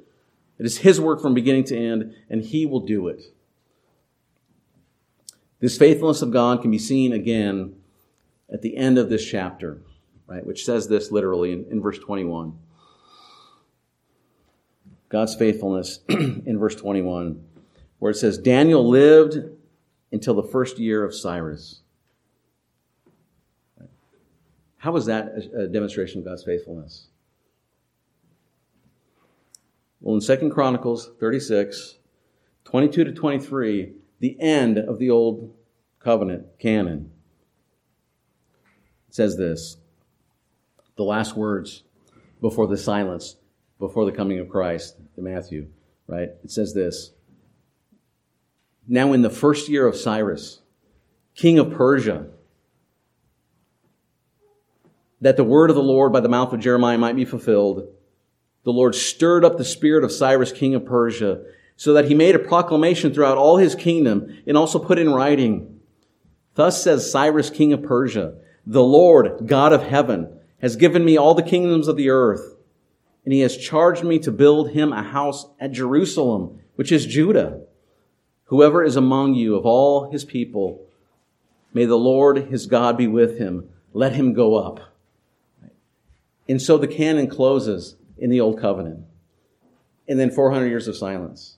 It 0.57 0.65
is 0.65 0.77
His 0.77 1.01
work 1.01 1.21
from 1.21 1.33
beginning 1.33 1.65
to 1.65 1.77
end, 1.77 2.15
and 2.29 2.41
He 2.41 2.65
will 2.65 2.79
do 2.79 3.09
it. 3.09 3.21
This 5.59 5.77
faithfulness 5.77 6.21
of 6.21 6.31
God 6.31 6.61
can 6.61 6.71
be 6.71 6.79
seen 6.79 7.11
again 7.11 7.75
at 8.51 8.61
the 8.61 8.77
end 8.77 8.97
of 8.97 9.09
this 9.09 9.25
chapter, 9.25 9.81
right? 10.25 10.45
Which 10.45 10.63
says 10.63 10.87
this 10.87 11.11
literally 11.11 11.51
in, 11.51 11.65
in 11.69 11.81
verse 11.81 11.99
21. 11.99 12.57
God's 15.11 15.35
faithfulness 15.35 15.99
in 16.09 16.57
verse 16.57 16.75
21, 16.75 17.43
where 17.99 18.11
it 18.11 18.15
says, 18.15 18.37
Daniel 18.37 18.87
lived 18.87 19.37
until 20.11 20.33
the 20.33 20.43
first 20.43 20.79
year 20.79 21.03
of 21.03 21.13
Cyrus. 21.13 21.81
How 24.77 24.93
was 24.93 25.05
that 25.07 25.33
a 25.55 25.67
demonstration 25.67 26.19
of 26.19 26.25
God's 26.25 26.43
faithfulness? 26.43 27.07
Well, 29.99 30.15
in 30.15 30.21
2 30.21 30.49
Chronicles 30.49 31.11
36, 31.19 31.97
22 32.63 33.03
to 33.03 33.11
23, 33.11 33.93
the 34.19 34.37
end 34.39 34.77
of 34.77 34.97
the 34.97 35.09
Old 35.09 35.53
Covenant 35.99 36.57
canon, 36.57 37.11
says 39.09 39.37
this 39.37 39.75
the 40.95 41.03
last 41.03 41.35
words 41.35 41.83
before 42.39 42.65
the 42.65 42.77
silence 42.77 43.35
before 43.81 44.05
the 44.05 44.11
coming 44.11 44.39
of 44.39 44.47
Christ, 44.47 44.95
Matthew, 45.17 45.67
right? 46.07 46.29
It 46.43 46.51
says 46.51 46.73
this 46.73 47.11
Now, 48.87 49.11
in 49.11 49.23
the 49.23 49.29
first 49.29 49.67
year 49.67 49.85
of 49.85 49.97
Cyrus, 49.97 50.61
king 51.35 51.59
of 51.59 51.73
Persia, 51.73 52.27
that 55.19 55.35
the 55.35 55.43
word 55.43 55.69
of 55.69 55.75
the 55.75 55.83
Lord 55.83 56.13
by 56.13 56.21
the 56.21 56.29
mouth 56.29 56.53
of 56.53 56.61
Jeremiah 56.61 56.97
might 56.97 57.15
be 57.15 57.25
fulfilled, 57.25 57.87
the 58.63 58.71
Lord 58.71 58.95
stirred 58.95 59.43
up 59.43 59.57
the 59.57 59.65
spirit 59.65 60.03
of 60.03 60.11
Cyrus, 60.11 60.51
king 60.51 60.75
of 60.75 60.85
Persia, 60.85 61.43
so 61.75 61.93
that 61.93 62.05
he 62.05 62.13
made 62.13 62.35
a 62.35 62.39
proclamation 62.39 63.11
throughout 63.11 63.39
all 63.39 63.57
his 63.57 63.73
kingdom 63.73 64.37
and 64.45 64.55
also 64.55 64.77
put 64.77 64.99
in 64.99 65.11
writing. 65.11 65.79
Thus 66.53 66.83
says 66.83 67.11
Cyrus, 67.11 67.49
king 67.49 67.73
of 67.73 67.81
Persia, 67.81 68.35
the 68.67 68.83
Lord, 68.83 69.47
God 69.47 69.73
of 69.73 69.81
heaven, 69.81 70.39
has 70.61 70.75
given 70.75 71.03
me 71.03 71.17
all 71.17 71.33
the 71.33 71.41
kingdoms 71.41 71.87
of 71.87 71.97
the 71.97 72.11
earth 72.11 72.51
and 73.23 73.33
he 73.33 73.41
has 73.41 73.57
charged 73.57 74.03
me 74.03 74.19
to 74.19 74.31
build 74.31 74.71
him 74.71 74.91
a 74.91 75.03
house 75.03 75.45
at 75.59 75.71
Jerusalem, 75.71 76.59
which 76.75 76.91
is 76.91 77.05
Judah. 77.05 77.61
Whoever 78.45 78.83
is 78.83 78.95
among 78.95 79.35
you 79.35 79.55
of 79.55 79.65
all 79.65 80.11
his 80.11 80.25
people, 80.25 80.85
may 81.73 81.85
the 81.85 81.97
Lord 81.97 82.49
his 82.49 82.65
God 82.65 82.97
be 82.97 83.07
with 83.07 83.37
him. 83.37 83.69
Let 83.93 84.13
him 84.13 84.33
go 84.33 84.55
up. 84.55 84.79
And 86.49 86.61
so 86.61 86.77
the 86.77 86.87
canon 86.87 87.27
closes 87.27 87.95
in 88.17 88.29
the 88.29 88.41
Old 88.41 88.59
Covenant. 88.59 89.05
And 90.07 90.19
then 90.19 90.31
400 90.31 90.67
years 90.67 90.87
of 90.87 90.97
silence. 90.97 91.57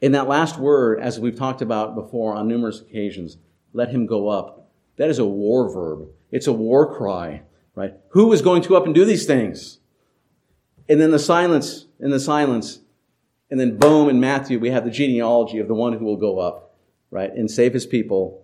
In 0.00 0.12
that 0.12 0.28
last 0.28 0.58
word, 0.58 1.00
as 1.00 1.18
we've 1.18 1.36
talked 1.36 1.62
about 1.62 1.94
before 1.94 2.34
on 2.34 2.48
numerous 2.48 2.80
occasions, 2.80 3.38
let 3.72 3.90
him 3.90 4.06
go 4.06 4.28
up. 4.28 4.70
That 4.96 5.10
is 5.10 5.18
a 5.18 5.26
war 5.26 5.70
verb. 5.72 6.08
It's 6.30 6.46
a 6.46 6.52
war 6.52 6.94
cry 6.96 7.42
right? 7.76 7.94
Who 8.08 8.32
is 8.32 8.42
going 8.42 8.62
to 8.62 8.68
go 8.68 8.74
up 8.74 8.86
and 8.86 8.94
do 8.94 9.04
these 9.04 9.26
things? 9.26 9.78
And 10.88 11.00
then 11.00 11.12
the 11.12 11.20
silence, 11.20 11.86
and 12.00 12.12
the 12.12 12.18
silence, 12.18 12.80
and 13.50 13.60
then 13.60 13.76
boom, 13.76 14.08
in 14.08 14.18
Matthew, 14.18 14.58
we 14.58 14.70
have 14.70 14.84
the 14.84 14.90
genealogy 14.90 15.58
of 15.58 15.68
the 15.68 15.74
one 15.74 15.92
who 15.92 16.04
will 16.04 16.16
go 16.16 16.40
up, 16.40 16.74
right? 17.10 17.32
And 17.32 17.48
save 17.48 17.74
his 17.74 17.86
people 17.86 18.42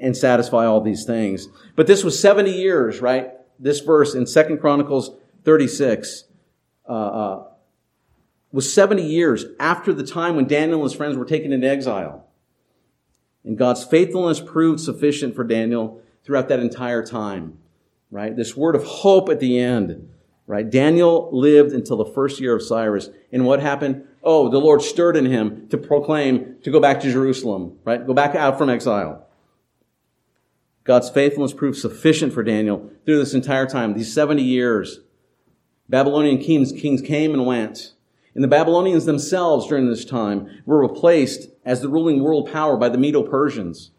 and 0.00 0.16
satisfy 0.16 0.66
all 0.66 0.80
these 0.80 1.04
things. 1.04 1.48
But 1.76 1.86
this 1.86 2.02
was 2.02 2.18
70 2.18 2.50
years, 2.50 3.00
right? 3.00 3.30
This 3.58 3.80
verse 3.80 4.14
in 4.14 4.26
Second 4.26 4.58
Chronicles 4.58 5.12
36 5.44 6.24
uh, 6.88 6.92
uh, 6.92 7.44
was 8.52 8.72
70 8.72 9.04
years 9.04 9.44
after 9.60 9.92
the 9.92 10.04
time 10.04 10.34
when 10.34 10.46
Daniel 10.46 10.80
and 10.80 10.90
his 10.90 10.96
friends 10.96 11.16
were 11.16 11.24
taken 11.24 11.52
into 11.52 11.68
exile. 11.68 12.26
And 13.44 13.56
God's 13.56 13.84
faithfulness 13.84 14.40
proved 14.40 14.80
sufficient 14.80 15.34
for 15.34 15.44
Daniel 15.44 16.00
throughout 16.24 16.48
that 16.48 16.58
entire 16.58 17.04
time 17.04 17.58
right? 18.10 18.36
This 18.36 18.56
word 18.56 18.74
of 18.74 18.84
hope 18.84 19.28
at 19.28 19.40
the 19.40 19.58
end, 19.58 20.08
right? 20.46 20.68
Daniel 20.68 21.28
lived 21.32 21.72
until 21.72 21.96
the 21.96 22.12
first 22.12 22.40
year 22.40 22.54
of 22.54 22.62
Cyrus. 22.62 23.08
And 23.32 23.44
what 23.44 23.60
happened? 23.60 24.06
Oh, 24.22 24.48
the 24.48 24.58
Lord 24.58 24.82
stirred 24.82 25.16
in 25.16 25.26
him 25.26 25.68
to 25.68 25.78
proclaim 25.78 26.56
to 26.62 26.70
go 26.70 26.80
back 26.80 27.00
to 27.00 27.12
Jerusalem, 27.12 27.78
right? 27.84 28.06
Go 28.06 28.14
back 28.14 28.34
out 28.34 28.58
from 28.58 28.70
exile. 28.70 29.26
God's 30.84 31.10
faithfulness 31.10 31.52
proved 31.52 31.78
sufficient 31.78 32.32
for 32.32 32.44
Daniel 32.44 32.90
through 33.04 33.18
this 33.18 33.34
entire 33.34 33.66
time, 33.66 33.94
these 33.94 34.12
70 34.12 34.42
years. 34.42 35.00
Babylonian 35.88 36.38
kings, 36.38 36.72
kings 36.72 37.02
came 37.02 37.32
and 37.32 37.44
went. 37.44 37.92
And 38.34 38.44
the 38.44 38.48
Babylonians 38.48 39.04
themselves 39.04 39.66
during 39.66 39.88
this 39.88 40.04
time 40.04 40.62
were 40.64 40.80
replaced 40.80 41.48
as 41.64 41.80
the 41.80 41.88
ruling 41.88 42.22
world 42.22 42.50
power 42.52 42.76
by 42.76 42.88
the 42.88 42.98
Medo-Persians 42.98 43.90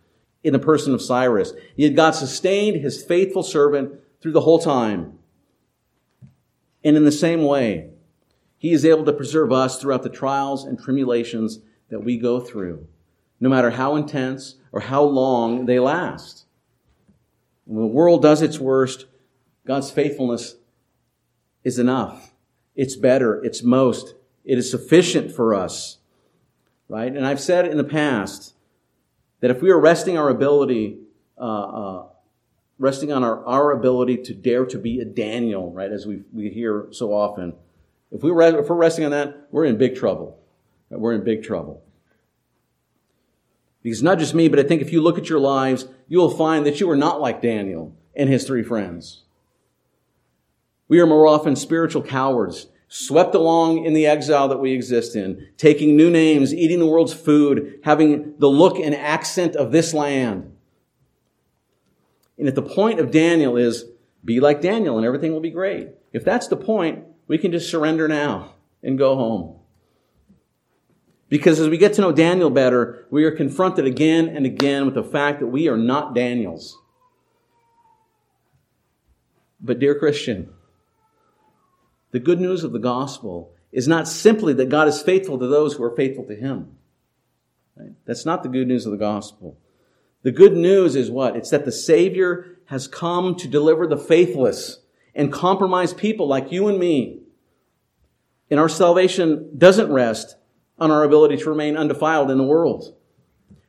in 0.43 0.53
the 0.53 0.59
person 0.59 0.93
of 0.93 1.01
Cyrus. 1.01 1.53
Yet 1.75 1.95
God 1.95 2.11
sustained 2.11 2.81
his 2.81 3.03
faithful 3.03 3.43
servant 3.43 3.93
through 4.21 4.33
the 4.33 4.41
whole 4.41 4.59
time. 4.59 5.19
And 6.83 6.95
in 6.95 7.05
the 7.05 7.11
same 7.11 7.43
way, 7.43 7.89
he 8.57 8.71
is 8.71 8.85
able 8.85 9.05
to 9.05 9.13
preserve 9.13 9.51
us 9.51 9.79
throughout 9.79 10.03
the 10.03 10.09
trials 10.09 10.63
and 10.63 10.79
tribulations 10.79 11.59
that 11.89 12.03
we 12.03 12.17
go 12.17 12.39
through, 12.39 12.87
no 13.39 13.49
matter 13.49 13.71
how 13.71 13.95
intense 13.95 14.55
or 14.71 14.81
how 14.81 15.03
long 15.03 15.65
they 15.65 15.79
last. 15.79 16.45
When 17.65 17.81
the 17.81 17.93
world 17.93 18.21
does 18.21 18.41
its 18.41 18.59
worst, 18.59 19.05
God's 19.65 19.91
faithfulness 19.91 20.55
is 21.63 21.77
enough. 21.77 22.33
It's 22.75 22.95
better. 22.95 23.43
It's 23.43 23.63
most. 23.63 24.15
It 24.45 24.57
is 24.57 24.71
sufficient 24.71 25.31
for 25.31 25.53
us. 25.53 25.97
Right? 26.87 27.13
And 27.13 27.27
I've 27.27 27.41
said 27.41 27.67
in 27.67 27.77
the 27.77 27.83
past 27.83 28.53
that 29.39 29.51
if 29.51 29.61
we 29.61 29.69
are 29.69 29.79
resting 29.79 30.17
our 30.17 30.29
ability, 30.29 30.99
uh, 31.37 31.41
uh, 31.41 32.05
resting 32.79 33.11
on 33.11 33.23
our, 33.23 33.45
our 33.45 33.71
ability 33.71 34.17
to 34.17 34.33
dare 34.33 34.65
to 34.65 34.77
be 34.77 34.99
a 34.99 35.05
Daniel, 35.05 35.71
right, 35.71 35.91
as 35.91 36.05
we, 36.05 36.23
we 36.33 36.49
hear 36.49 36.87
so 36.91 37.13
often, 37.13 37.53
if, 38.11 38.23
we 38.23 38.31
re- 38.31 38.57
if 38.57 38.69
we're 38.69 38.75
resting 38.75 39.05
on 39.05 39.11
that, 39.11 39.47
we're 39.51 39.65
in 39.65 39.77
big 39.77 39.95
trouble. 39.95 40.39
We're 40.89 41.13
in 41.13 41.23
big 41.23 41.43
trouble. 41.43 41.83
Because 43.83 44.03
not 44.03 44.19
just 44.19 44.33
me, 44.33 44.47
but 44.47 44.59
I 44.59 44.63
think 44.63 44.81
if 44.81 44.91
you 44.91 45.01
look 45.01 45.17
at 45.17 45.29
your 45.29 45.39
lives, 45.39 45.87
you 46.07 46.17
will 46.17 46.29
find 46.29 46.65
that 46.65 46.79
you 46.79 46.89
are 46.89 46.97
not 46.97 47.21
like 47.21 47.41
Daniel 47.41 47.95
and 48.15 48.29
his 48.29 48.45
three 48.45 48.63
friends. 48.63 49.23
We 50.87 50.99
are 50.99 51.05
more 51.05 51.27
often 51.27 51.55
spiritual 51.55 52.01
cowards, 52.01 52.67
swept 52.87 53.35
along 53.35 53.85
in 53.85 53.93
the 53.93 54.05
exile 54.05 54.47
that 54.47 54.59
we 54.59 54.71
exist 54.71 55.15
in, 55.15 55.47
taking 55.57 55.95
new 55.95 56.09
names, 56.09 56.53
eating 56.53 56.79
the 56.79 56.85
world's 56.85 57.13
food, 57.13 57.79
having 57.83 58.33
the 58.39 58.47
look 58.47 58.77
and 58.77 58.95
accent 58.95 59.55
of 59.55 59.71
this 59.71 59.93
land. 59.93 60.53
And 62.37 62.47
if 62.47 62.55
the 62.55 62.61
point 62.61 62.99
of 62.99 63.11
Daniel 63.11 63.57
is 63.57 63.85
be 64.23 64.39
like 64.39 64.61
Daniel 64.61 64.97
and 64.97 65.05
everything 65.05 65.33
will 65.33 65.39
be 65.39 65.51
great, 65.51 65.89
if 66.13 66.23
that's 66.23 66.47
the 66.47 66.57
point, 66.57 67.03
we 67.27 67.37
can 67.37 67.51
just 67.51 67.69
surrender 67.69 68.07
now 68.07 68.53
and 68.81 68.97
go 68.97 69.15
home. 69.15 69.59
Because 71.29 71.59
as 71.59 71.67
we 71.67 71.77
get 71.77 71.93
to 71.95 72.01
know 72.01 72.13
Daniel 72.13 72.49
better, 72.49 73.05
we 73.09 73.25
are 73.25 73.31
confronted 73.31 73.85
again 73.85 74.29
and 74.29 74.45
again 74.45 74.85
with 74.85 74.95
the 74.95 75.03
fact 75.03 75.41
that 75.41 75.47
we 75.47 75.67
are 75.67 75.77
not 75.77 76.15
Daniels. 76.15 76.77
But, 79.59 79.79
dear 79.79 79.95
Christian, 79.95 80.53
the 82.11 82.19
good 82.19 82.39
news 82.39 82.63
of 82.63 82.71
the 82.71 82.79
gospel 82.79 83.53
is 83.71 83.87
not 83.87 84.07
simply 84.07 84.53
that 84.53 84.69
God 84.69 84.87
is 84.87 85.01
faithful 85.01 85.37
to 85.37 85.47
those 85.47 85.73
who 85.73 85.83
are 85.83 85.95
faithful 85.95 86.25
to 86.25 86.35
Him. 86.35 86.77
Right? 87.75 87.91
That's 88.05 88.25
not 88.25 88.43
the 88.43 88.49
good 88.49 88.67
news 88.67 88.85
of 88.85 88.91
the 88.91 88.97
gospel. 88.97 89.57
The 90.23 90.31
good 90.31 90.55
news 90.55 90.95
is 90.95 91.11
what? 91.11 91.35
It's 91.35 91.51
that 91.51 91.65
the 91.65 91.71
Savior 91.71 92.57
has 92.65 92.87
come 92.87 93.35
to 93.35 93.47
deliver 93.47 93.87
the 93.87 93.97
faithless 93.97 94.79
and 95.13 95.31
compromised 95.31 95.97
people 95.97 96.27
like 96.27 96.51
you 96.51 96.67
and 96.67 96.79
me. 96.79 97.21
And 98.49 98.59
our 98.59 98.69
salvation 98.69 99.57
doesn't 99.57 99.91
rest 99.91 100.35
on 100.79 100.91
our 100.91 101.03
ability 101.03 101.37
to 101.37 101.49
remain 101.49 101.75
undefiled 101.75 102.31
in 102.31 102.37
the 102.37 102.43
world, 102.43 102.95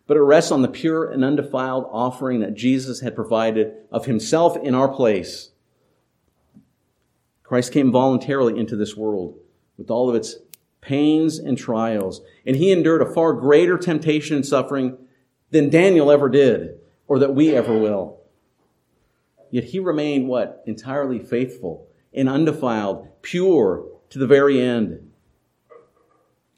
but 0.07 0.17
it 0.17 0.21
rests 0.21 0.53
on 0.53 0.63
the 0.63 0.69
pure 0.69 1.11
and 1.11 1.25
undefiled 1.25 1.87
offering 1.91 2.41
that 2.41 2.55
Jesus 2.55 3.01
had 3.01 3.15
provided 3.15 3.73
of 3.91 4.07
himself 4.07 4.57
in 4.57 4.75
our 4.75 4.89
place. 4.89 5.51
Christ 7.49 7.73
came 7.73 7.91
voluntarily 7.91 8.61
into 8.61 8.77
this 8.77 8.95
world 8.95 9.39
with 9.79 9.91
all 9.91 10.11
of 10.11 10.15
its 10.15 10.37
pains 10.83 11.39
and 11.39 11.57
trials, 11.57 12.21
and 12.45 12.55
he 12.55 12.71
endured 12.71 13.01
a 13.01 13.11
far 13.11 13.33
greater 13.33 13.79
temptation 13.79 14.37
and 14.37 14.45
suffering 14.45 14.99
than 15.51 15.71
Daniel 15.71 16.11
ever 16.11 16.29
did 16.29 16.79
or 17.07 17.19
that 17.19 17.35
we 17.35 17.57
ever 17.57 17.77
will. 17.77 18.21
Yet 19.51 19.65
he 19.65 19.79
remained 19.79 20.29
what? 20.29 20.63
Entirely 20.67 21.19
faithful 21.19 21.89
and 22.13 22.29
undefiled, 22.29 23.09
pure 23.23 23.87
to 24.11 24.19
the 24.19 24.27
very 24.27 24.61
end 24.61 25.11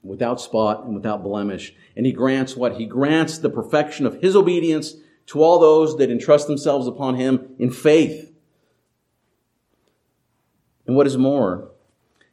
without 0.02 0.40
spot 0.40 0.84
and 0.84 0.94
without 0.96 1.22
blemish. 1.22 1.72
And 1.94 2.04
he 2.04 2.10
grants 2.10 2.56
what? 2.56 2.78
He 2.78 2.86
grants 2.86 3.38
the 3.38 3.50
perfection 3.50 4.06
of 4.06 4.20
his 4.20 4.34
obedience 4.34 4.94
to 5.26 5.40
all 5.40 5.60
those 5.60 5.96
that 5.98 6.10
entrust 6.10 6.48
themselves 6.48 6.88
upon 6.88 7.14
him 7.14 7.54
in 7.60 7.70
faith. 7.70 8.29
And 10.90 10.96
what 10.96 11.06
is 11.06 11.16
more, 11.16 11.70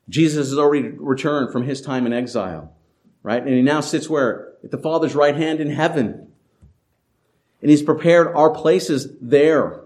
Jesus 0.10 0.50
has 0.50 0.58
already 0.58 0.88
returned 0.88 1.52
from 1.52 1.65
his 1.65 1.80
time 1.80 2.08
in 2.08 2.12
exile, 2.12 2.74
right? 3.22 3.39
And 3.39 3.54
he 3.54 3.62
now 3.62 3.82
sits 3.82 4.10
where? 4.10 4.54
At 4.63 4.72
the 4.72 4.80
Father's 4.80 5.13
right 5.13 5.36
hand 5.36 5.60
in 5.60 5.70
heaven. 5.70 6.32
And 7.62 7.70
he's 7.70 7.84
prepared 7.84 8.36
our 8.36 8.50
places 8.50 9.10
there. 9.22 9.82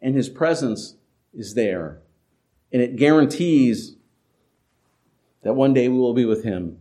And 0.00 0.14
his 0.14 0.28
presence 0.28 0.94
is 1.34 1.54
there. 1.54 1.98
And 2.72 2.82
it 2.82 2.94
guarantees 2.94 3.96
that 5.42 5.54
one 5.54 5.74
day 5.74 5.88
we 5.88 5.98
will 5.98 6.14
be 6.14 6.24
with 6.24 6.44
him 6.44 6.78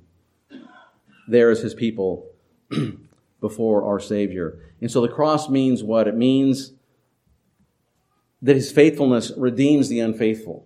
there 1.27 1.49
as 1.49 1.61
his 1.61 1.73
people 1.73 2.27
before 3.41 3.85
our 3.85 3.99
Savior. 3.99 4.59
And 4.81 4.91
so 4.91 5.01
the 5.01 5.09
cross 5.09 5.49
means 5.49 5.81
what? 5.81 6.07
It 6.07 6.15
means 6.15 6.73
that 8.41 8.55
his 8.55 8.71
faithfulness 8.71 9.31
redeems 9.35 9.89
the 9.89 9.99
unfaithful, 9.99 10.65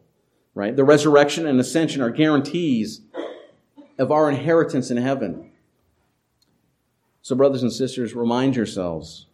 right? 0.54 0.76
The 0.76 0.84
resurrection 0.84 1.48
and 1.48 1.60
ascension 1.60 2.02
are 2.02 2.10
guarantees 2.10 3.02
of 3.98 4.12
our 4.12 4.30
inheritance 4.30 4.92
in 4.92 4.98
heaven. 4.98 5.52
So, 7.22 7.36
brothers 7.36 7.64
and 7.64 7.72
sisters, 7.72 8.14
remind 8.14 8.56
yourselves. 8.56 9.28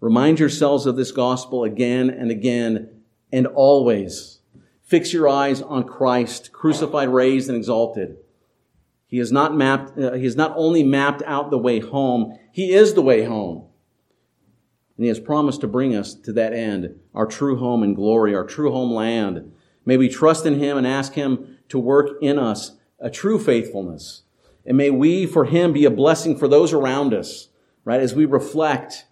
Remind 0.00 0.38
yourselves 0.38 0.84
of 0.86 0.96
this 0.96 1.10
gospel 1.10 1.64
again 1.64 2.10
and 2.10 2.30
again 2.30 3.02
and 3.32 3.46
always. 3.46 4.40
Fix 4.82 5.12
your 5.12 5.28
eyes 5.28 5.62
on 5.62 5.84
Christ, 5.84 6.52
crucified, 6.52 7.08
raised, 7.08 7.48
and 7.48 7.56
exalted. 7.56 8.18
He 9.06 9.18
has 9.18 9.32
not 9.32 9.56
mapped, 9.56 9.98
uh, 9.98 10.12
he 10.12 10.24
has 10.24 10.36
not 10.36 10.52
only 10.56 10.82
mapped 10.82 11.22
out 11.22 11.50
the 11.50 11.58
way 11.58 11.80
home, 11.80 12.38
he 12.52 12.72
is 12.72 12.94
the 12.94 13.02
way 13.02 13.24
home. 13.24 13.66
And 14.96 15.04
he 15.04 15.08
has 15.08 15.20
promised 15.20 15.60
to 15.62 15.66
bring 15.66 15.94
us 15.94 16.14
to 16.14 16.32
that 16.34 16.52
end, 16.52 16.98
our 17.14 17.26
true 17.26 17.56
home 17.56 17.82
and 17.82 17.96
glory, 17.96 18.34
our 18.34 18.44
true 18.44 18.70
homeland. 18.70 19.52
May 19.84 19.96
we 19.96 20.08
trust 20.08 20.46
in 20.46 20.58
him 20.58 20.76
and 20.76 20.86
ask 20.86 21.14
him 21.14 21.58
to 21.68 21.78
work 21.78 22.10
in 22.22 22.38
us 22.38 22.76
a 23.00 23.10
true 23.10 23.38
faithfulness. 23.38 24.22
And 24.64 24.76
may 24.76 24.90
we, 24.90 25.26
for 25.26 25.44
him, 25.44 25.72
be 25.72 25.84
a 25.84 25.90
blessing 25.90 26.38
for 26.38 26.48
those 26.48 26.72
around 26.72 27.12
us, 27.12 27.48
right? 27.84 28.00
As 28.00 28.14
we 28.14 28.24
reflect 28.24 29.06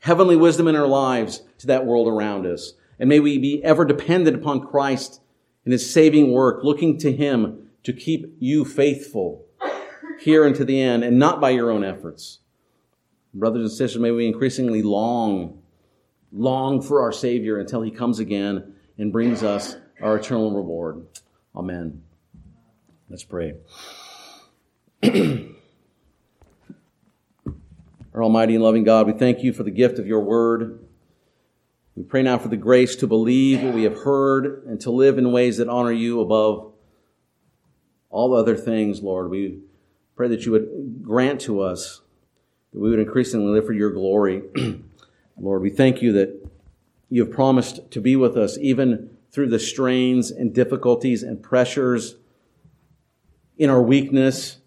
heavenly 0.00 0.36
wisdom 0.36 0.68
in 0.68 0.76
our 0.76 0.86
lives 0.86 1.42
to 1.58 1.66
that 1.66 1.84
world 1.84 2.06
around 2.06 2.46
us. 2.46 2.74
And 2.98 3.08
may 3.08 3.20
we 3.20 3.38
be 3.38 3.62
ever 3.64 3.84
dependent 3.84 4.36
upon 4.36 4.66
Christ 4.66 5.20
and 5.64 5.72
his 5.72 5.92
saving 5.92 6.32
work, 6.32 6.62
looking 6.62 6.96
to 6.98 7.12
him 7.12 7.70
to 7.82 7.92
keep 7.92 8.36
you 8.38 8.64
faithful 8.64 9.44
here 10.20 10.46
and 10.46 10.54
to 10.56 10.64
the 10.64 10.80
end, 10.80 11.04
and 11.04 11.18
not 11.18 11.40
by 11.40 11.50
your 11.50 11.70
own 11.70 11.84
efforts. 11.84 12.38
Brothers 13.36 13.62
and 13.62 13.70
sisters, 13.70 14.00
may 14.00 14.10
we 14.12 14.26
increasingly 14.26 14.82
long, 14.82 15.60
long 16.32 16.80
for 16.80 17.02
our 17.02 17.12
Savior 17.12 17.58
until 17.58 17.82
he 17.82 17.90
comes 17.90 18.18
again 18.18 18.74
and 18.96 19.12
brings 19.12 19.42
us 19.42 19.76
our 20.00 20.16
eternal 20.16 20.50
reward. 20.52 21.06
Amen. 21.54 22.02
Let's 23.10 23.24
pray. 23.24 23.56
our 25.02 25.12
Almighty 28.22 28.54
and 28.54 28.64
loving 28.64 28.84
God, 28.84 29.06
we 29.06 29.12
thank 29.12 29.42
you 29.42 29.52
for 29.52 29.64
the 29.64 29.70
gift 29.70 29.98
of 29.98 30.06
your 30.06 30.20
word. 30.20 30.86
We 31.94 32.04
pray 32.04 32.22
now 32.22 32.38
for 32.38 32.48
the 32.48 32.56
grace 32.56 32.96
to 32.96 33.06
believe 33.06 33.62
what 33.62 33.74
we 33.74 33.82
have 33.82 33.98
heard 33.98 34.64
and 34.66 34.80
to 34.80 34.90
live 34.90 35.18
in 35.18 35.30
ways 35.30 35.58
that 35.58 35.68
honor 35.68 35.92
you 35.92 36.22
above 36.22 36.72
all 38.08 38.32
other 38.34 38.56
things, 38.56 39.02
Lord. 39.02 39.28
We 39.28 39.58
pray 40.14 40.28
that 40.28 40.46
you 40.46 40.52
would 40.52 41.02
grant 41.02 41.42
to 41.42 41.60
us 41.60 42.00
we 42.76 42.90
would 42.90 42.98
increasingly 42.98 43.52
live 43.52 43.66
for 43.66 43.72
your 43.72 43.90
glory. 43.90 44.42
Lord, 45.38 45.62
we 45.62 45.70
thank 45.70 46.02
you 46.02 46.12
that 46.12 46.46
you 47.08 47.24
have 47.24 47.32
promised 47.32 47.90
to 47.92 48.00
be 48.00 48.16
with 48.16 48.36
us 48.36 48.58
even 48.58 49.16
through 49.30 49.48
the 49.48 49.58
strains 49.58 50.30
and 50.30 50.54
difficulties 50.54 51.22
and 51.22 51.42
pressures 51.42 52.16
in 53.56 53.70
our 53.70 53.82
weakness, 53.82 54.58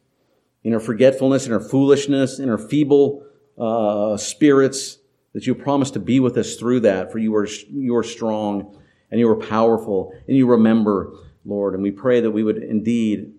in 0.64 0.74
our 0.74 0.80
forgetfulness, 0.80 1.46
in 1.46 1.54
our 1.54 1.60
foolishness, 1.60 2.40
in 2.40 2.50
our 2.50 2.58
feeble 2.58 3.24
uh, 3.58 4.18
spirits 4.18 4.98
that 5.34 5.46
you 5.46 5.54
promise 5.54 5.92
to 5.92 6.00
be 6.00 6.20
with 6.20 6.36
us 6.38 6.56
through 6.56 6.80
that, 6.80 7.12
for 7.12 7.20
you 7.20 7.36
are, 7.36 7.48
you 7.70 7.96
are 7.96 8.04
strong 8.04 8.76
and 9.12 9.20
you 9.20 9.30
are 9.30 9.36
powerful 9.36 10.14
and 10.28 10.36
you 10.36 10.48
remember, 10.48 11.14
Lord. 11.46 11.76
And 11.76 11.84
we 11.84 11.92
pray 11.92 12.22
that 12.22 12.32
we 12.32 12.44
would 12.44 12.58
indeed 12.58 13.34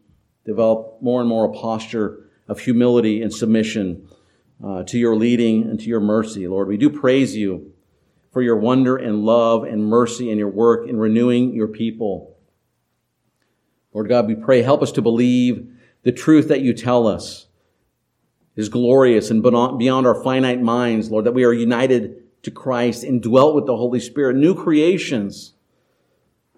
develop 0.44 1.02
more 1.02 1.20
and 1.20 1.28
more 1.28 1.46
a 1.46 1.52
posture 1.52 2.30
of 2.46 2.60
humility 2.60 3.22
and 3.22 3.32
submission 3.32 4.08
uh, 4.64 4.82
to 4.84 4.98
your 4.98 5.16
leading 5.16 5.62
and 5.62 5.80
to 5.80 5.86
your 5.86 6.00
mercy, 6.00 6.46
Lord. 6.46 6.68
We 6.68 6.76
do 6.76 6.90
praise 6.90 7.36
you 7.36 7.72
for 8.32 8.42
your 8.42 8.56
wonder 8.56 8.96
and 8.96 9.24
love 9.24 9.64
and 9.64 9.84
mercy 9.84 10.30
and 10.30 10.38
your 10.38 10.50
work 10.50 10.88
in 10.88 10.98
renewing 10.98 11.54
your 11.54 11.68
people. 11.68 12.36
Lord 13.92 14.08
God, 14.08 14.26
we 14.26 14.36
pray, 14.36 14.62
help 14.62 14.82
us 14.82 14.92
to 14.92 15.02
believe 15.02 15.68
the 16.02 16.12
truth 16.12 16.48
that 16.48 16.60
you 16.60 16.72
tell 16.72 17.06
us 17.06 17.46
is 18.56 18.68
glorious 18.68 19.30
and 19.30 19.42
beyond 19.42 20.06
our 20.06 20.22
finite 20.22 20.60
minds, 20.60 21.10
Lord, 21.10 21.24
that 21.24 21.34
we 21.34 21.44
are 21.44 21.52
united 21.52 22.42
to 22.42 22.50
Christ 22.50 23.02
and 23.04 23.22
dwelt 23.22 23.54
with 23.54 23.66
the 23.66 23.76
Holy 23.76 24.00
Spirit, 24.00 24.36
new 24.36 24.54
creations. 24.54 25.54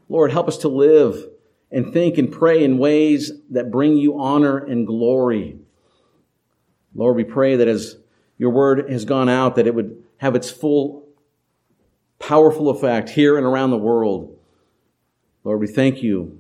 Lord, 0.09 0.31
help 0.31 0.49
us 0.49 0.59
to 0.59 0.69
live 0.69 1.29
and 1.71 1.93
think 1.93 2.19
and 2.19 2.31
pray 2.31 2.63
in 2.63 2.79
ways 2.79 3.33
that 3.51 3.71
bring 3.71 3.97
you 3.97 4.21
honor 4.21 4.59
and 4.59 4.87
glory. 4.87 5.59
Lord, 6.95 7.17
we 7.17 7.25
pray 7.25 7.57
that 7.57 7.69
as 7.69 7.97
your 8.39 8.51
word 8.51 8.91
has 8.91 9.05
gone 9.05 9.29
out, 9.29 9.57
that 9.57 9.67
it 9.67 9.75
would 9.75 10.03
have 10.19 10.35
its 10.35 10.51
full 10.51 11.09
powerful 12.19 12.71
effect 12.71 13.11
here 13.11 13.37
and 13.37 13.47
around 13.47 13.71
the 13.71 13.79
world. 13.79 14.39
Lord, 15.45 15.61
we 15.61 15.67
thank 15.67 16.03
you. 16.03 16.39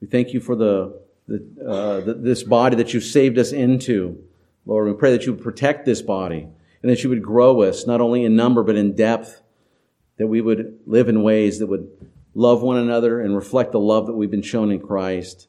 We 0.00 0.08
thank 0.08 0.32
you 0.32 0.40
for 0.40 0.56
the, 0.56 1.00
the, 1.28 1.46
uh, 1.64 2.00
the, 2.00 2.14
this 2.14 2.42
body 2.42 2.76
that 2.76 2.92
you 2.92 3.00
saved 3.00 3.38
us 3.38 3.52
into. 3.52 4.22
Lord, 4.66 4.88
we 4.88 4.94
pray 4.94 5.12
that 5.12 5.24
you 5.24 5.32
would 5.32 5.42
protect 5.42 5.84
this 5.84 6.02
body 6.02 6.48
and 6.82 6.90
that 6.90 7.04
you 7.04 7.10
would 7.10 7.22
grow 7.22 7.62
us, 7.62 7.86
not 7.86 8.00
only 8.00 8.24
in 8.24 8.34
number, 8.34 8.62
but 8.62 8.76
in 8.76 8.94
depth, 8.94 9.42
that 10.16 10.26
we 10.26 10.40
would 10.40 10.80
live 10.86 11.08
in 11.08 11.22
ways 11.22 11.58
that 11.58 11.66
would 11.66 11.88
love 12.34 12.62
one 12.62 12.76
another 12.76 13.20
and 13.20 13.36
reflect 13.36 13.72
the 13.72 13.80
love 13.80 14.06
that 14.06 14.14
we've 14.14 14.30
been 14.30 14.42
shown 14.42 14.70
in 14.70 14.80
Christ. 14.80 15.48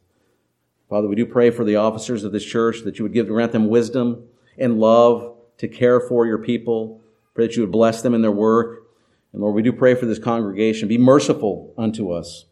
Father, 0.92 1.08
we 1.08 1.16
do 1.16 1.26
pray 1.26 1.52
for 1.52 1.64
the 1.64 1.78
officers 1.78 2.26
of 2.26 2.34
this 2.34 2.44
church 2.44 2.82
that 2.82 3.00
you 3.00 3.04
would 3.04 3.14
give, 3.14 3.30
grant 3.30 3.54
them 3.54 3.70
wisdom 3.70 4.26
and 4.58 4.78
love 4.78 5.38
to 5.60 5.70
care 5.70 6.02
for 6.02 6.26
your 6.26 6.40
people. 6.40 7.00
Pray 7.34 7.48
that 7.48 7.56
you 7.56 7.64
would 7.64 7.72
bless 7.72 8.02
them 8.02 8.14
in 8.14 8.22
their 8.22 8.30
work. 8.30 8.88
And 9.32 9.42
Lord, 9.42 9.56
we 9.56 9.62
do 9.62 9.72
pray 9.72 9.96
for 9.96 10.06
this 10.06 10.20
congregation. 10.20 10.90
Be 10.90 10.98
merciful 10.98 11.74
unto 11.78 12.12
us. 12.12 12.44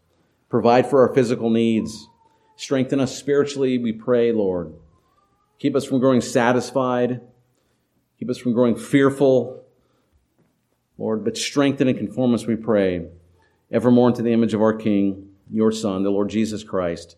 Provide 0.47 0.89
for 0.89 1.05
our 1.05 1.13
physical 1.13 1.49
needs. 1.49 2.07
Strengthen 2.55 3.01
us 3.01 3.17
spiritually, 3.17 3.77
we 3.77 3.91
pray, 3.91 4.31
Lord. 4.31 4.73
Keep 5.57 5.75
us 5.75 5.83
from 5.83 5.99
growing 5.99 6.21
satisfied. 6.21 7.19
Keep 8.19 8.29
us 8.29 8.37
from 8.37 8.53
growing 8.53 8.77
fearful. 8.77 9.65
Lord, 10.97 11.25
but 11.25 11.35
strengthen 11.35 11.89
and 11.89 11.97
conform 11.97 12.33
us, 12.33 12.45
we 12.45 12.55
pray, 12.55 13.05
evermore 13.69 14.07
into 14.07 14.21
the 14.21 14.31
image 14.31 14.53
of 14.53 14.61
our 14.61 14.75
King, 14.75 15.27
your 15.51 15.73
Son, 15.73 16.03
the 16.03 16.09
Lord 16.09 16.29
Jesus 16.29 16.63
Christ. 16.63 17.17